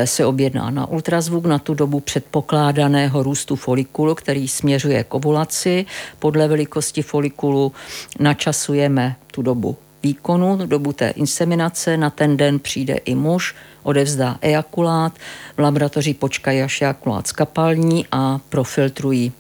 se 0.05 0.27
objedná 0.27 0.71
na 0.71 0.87
ultrazvuk 0.87 1.47
na 1.47 1.59
tu 1.59 1.75
dobu 1.75 2.01
předpokládaného 2.01 3.23
růstu 3.23 3.57
folikulu, 3.57 4.15
který 4.15 4.49
směřuje 4.49 5.05
k 5.05 5.15
ovulaci. 5.15 5.87
Podle 6.19 6.49
velikosti 6.49 7.03
folikulu 7.03 7.73
načasujeme 8.21 9.17
tu 9.31 9.43
dobu 9.43 9.77
výkonu, 10.03 10.67
dobu 10.67 10.93
té 10.93 11.09
inseminace. 11.09 11.97
Na 11.97 12.11
ten 12.11 12.37
den 12.37 12.59
přijde 12.59 12.95
i 12.95 13.15
muž, 13.15 13.55
odevzdá 13.83 14.37
ejakulát, 14.41 15.13
v 15.57 15.61
laboratoři 15.61 16.15
počkají, 16.15 16.63
až 16.63 16.83
ejakulát 16.83 17.27
skapalní 17.27 18.07
a 18.13 18.41
profiltrují 18.49 19.33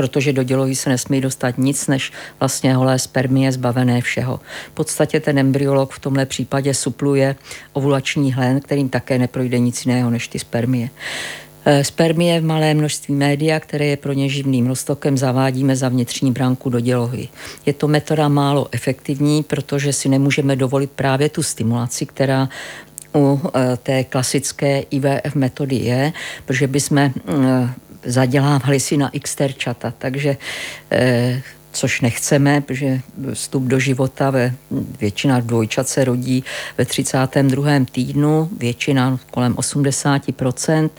protože 0.00 0.32
do 0.32 0.42
dělohy 0.42 0.74
se 0.74 0.90
nesmí 0.90 1.20
dostat 1.20 1.58
nic 1.58 1.86
než 1.86 2.12
vlastně 2.40 2.74
holé 2.74 2.98
spermie 2.98 3.52
zbavené 3.52 4.00
všeho. 4.00 4.40
V 4.68 4.74
podstatě 4.74 5.20
ten 5.20 5.38
embryolog 5.38 5.92
v 5.92 5.98
tomhle 5.98 6.26
případě 6.26 6.74
supluje 6.74 7.36
ovulační 7.72 8.32
hlen, 8.32 8.60
kterým 8.60 8.88
také 8.88 9.18
neprojde 9.18 9.58
nic 9.58 9.86
jiného 9.86 10.10
než 10.10 10.28
ty 10.28 10.38
spermie. 10.38 10.88
Eh, 11.64 11.84
spermie 11.84 12.40
v 12.40 12.44
malé 12.44 12.74
množství 12.74 13.14
média, 13.14 13.60
které 13.60 13.86
je 13.86 13.96
pro 13.96 14.12
ně 14.12 14.28
živným 14.28 14.66
roztokem, 14.66 15.18
zavádíme 15.18 15.76
za 15.76 15.88
vnitřní 15.88 16.32
bránku 16.32 16.70
do 16.70 16.80
dělohy. 16.80 17.28
Je 17.66 17.72
to 17.72 17.88
metoda 17.88 18.28
málo 18.28 18.68
efektivní, 18.72 19.42
protože 19.42 19.92
si 19.92 20.08
nemůžeme 20.08 20.56
dovolit 20.56 20.90
právě 20.90 21.28
tu 21.28 21.42
stimulaci, 21.42 22.06
která 22.06 22.48
u 23.14 23.40
eh, 23.54 23.76
té 23.82 24.04
klasické 24.04 24.80
IVF 24.80 25.34
metody 25.34 25.76
je, 25.76 26.12
protože 26.46 26.66
bychom 26.66 26.98
eh, 26.98 27.12
zadělávali 28.04 28.80
si 28.80 28.96
na 28.96 29.08
x 29.08 29.34
terčata, 29.34 29.92
takže 29.98 30.36
což 31.72 32.00
nechceme, 32.00 32.60
protože 32.60 33.00
vstup 33.34 33.62
do 33.62 33.78
života 33.78 34.30
ve 34.30 34.54
většina 35.00 35.40
dvojčat 35.40 35.88
se 35.88 36.04
rodí 36.04 36.44
ve 36.78 36.84
32. 36.84 37.70
týdnu, 37.92 38.48
většina 38.58 39.18
kolem 39.30 39.54
80%, 39.54 40.90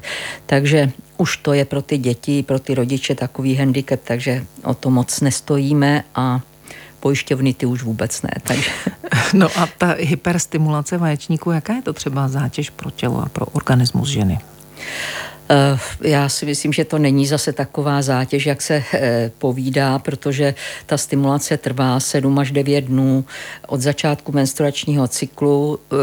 takže 0.46 0.92
už 1.18 1.38
to 1.38 1.54
je 1.54 1.66
pro 1.66 1.82
ty 1.82 1.98
děti, 1.98 2.44
pro 2.44 2.60
ty 2.60 2.76
rodiče 2.76 3.16
takový 3.16 3.56
handicap, 3.56 4.00
takže 4.04 4.46
o 4.64 4.74
to 4.74 4.90
moc 4.90 5.22
nestojíme 5.22 6.04
a 6.16 6.42
pojišťovny 7.00 7.54
ty 7.54 7.66
už 7.66 7.84
vůbec 7.84 8.22
ne. 8.22 8.32
Takže. 8.44 8.72
No 9.34 9.48
a 9.56 9.68
ta 9.78 9.96
hyperstimulace 10.00 10.98
vaječníků, 10.98 11.52
jaká 11.52 11.74
je 11.74 11.82
to 11.82 11.94
třeba 11.94 12.28
zátěž 12.28 12.70
pro 12.70 12.92
tělo 12.92 13.22
a 13.22 13.30
pro 13.30 13.46
organismus 13.46 14.10
ženy? 14.10 14.40
Eh, 14.40 15.31
já 16.04 16.30
si 16.30 16.46
myslím, 16.46 16.74
že 16.74 16.86
to 16.86 16.98
není 16.98 17.28
zase 17.28 17.54
taková 17.54 18.02
zátěž, 18.02 18.46
jak 18.46 18.62
se 18.62 18.84
eh, 18.94 19.32
povídá, 19.38 20.00
protože 20.00 20.56
ta 20.86 20.98
stimulace 20.98 21.58
trvá 21.58 22.00
7 22.00 22.40
až 22.40 22.52
9 22.52 22.82
dnů 22.82 23.26
od 23.68 23.82
začátku 23.82 24.32
menstruačního 24.32 25.08
cyklu 25.08 25.80
eh, 25.80 25.96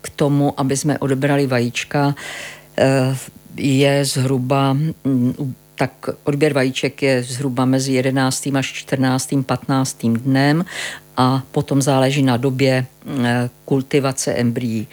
k 0.00 0.10
tomu, 0.10 0.60
aby 0.60 0.76
jsme 0.76 0.98
odebrali 0.98 1.46
vajíčka, 1.46 2.14
je 3.56 4.04
zhruba 4.04 4.72
mm, 4.72 5.54
tak 5.74 6.08
odběr 6.24 6.52
vajíček 6.52 7.02
je 7.02 7.22
zhruba 7.22 7.64
mezi 7.64 7.92
11. 7.92 8.48
až 8.54 8.72
14. 8.72 9.34
15. 9.46 10.06
dnem 10.06 10.64
a 11.16 11.42
potom 11.52 11.82
záleží 11.82 12.22
na 12.22 12.36
době 12.36 12.86
kultivace 13.64 14.32
embryí 14.32 14.86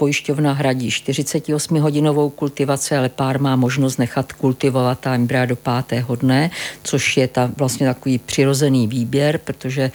pojišťovna 0.00 0.56
hradí 0.56 0.88
48-hodinovou 0.88 2.32
kultivaci, 2.32 2.96
ale 2.96 3.12
pár 3.12 3.36
má 3.36 3.52
možnost 3.56 4.00
nechat 4.00 4.32
kultivovat 4.32 5.04
ta 5.04 5.12
embrya 5.12 5.44
do 5.44 5.56
pátého 5.60 6.16
dne, 6.16 6.50
což 6.82 7.16
je 7.16 7.28
ta, 7.28 7.52
vlastně 7.56 7.86
takový 7.86 8.18
přirozený 8.18 8.88
výběr, 8.88 9.38
protože, 9.44 9.92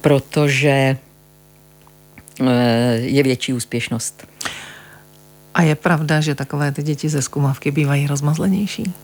protože 0.00 0.98
eh, 2.42 2.94
je 2.98 3.22
větší 3.22 3.52
úspěšnost. 3.52 4.26
A 5.54 5.62
je 5.62 5.74
pravda, 5.74 6.20
že 6.20 6.34
takové 6.34 6.72
ty 6.72 6.82
děti 6.82 7.08
ze 7.08 7.22
skumavky 7.22 7.70
bývají 7.70 8.06
rozmazlenější? 8.06 8.94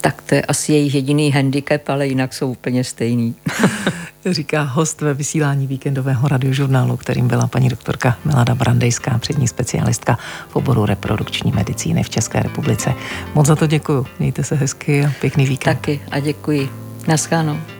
Tak 0.00 0.22
to 0.22 0.34
je 0.34 0.42
asi 0.42 0.72
jejich 0.72 0.94
jediný 0.94 1.30
handicap, 1.30 1.88
ale 1.88 2.06
jinak 2.06 2.34
jsou 2.34 2.50
úplně 2.50 2.84
stejný. 2.84 3.34
Říká 4.30 4.62
host 4.62 5.00
ve 5.00 5.14
vysílání 5.14 5.66
víkendového 5.66 6.28
radiožurnálu, 6.28 6.96
kterým 6.96 7.28
byla 7.28 7.46
paní 7.46 7.68
doktorka 7.68 8.18
Milada 8.24 8.54
Brandejská, 8.54 9.18
přední 9.18 9.48
specialistka 9.48 10.18
v 10.48 10.56
oboru 10.56 10.86
reprodukční 10.86 11.52
medicíny 11.52 12.02
v 12.02 12.10
České 12.10 12.42
republice. 12.42 12.94
Moc 13.34 13.46
za 13.46 13.56
to 13.56 13.66
děkuji. 13.66 14.06
Mějte 14.18 14.44
se 14.44 14.54
hezky 14.54 15.04
a 15.04 15.12
pěkný 15.20 15.46
víkend. 15.46 15.74
Taky 15.74 16.00
a 16.10 16.20
děkuji. 16.20 16.68
Naschánou. 17.08 17.75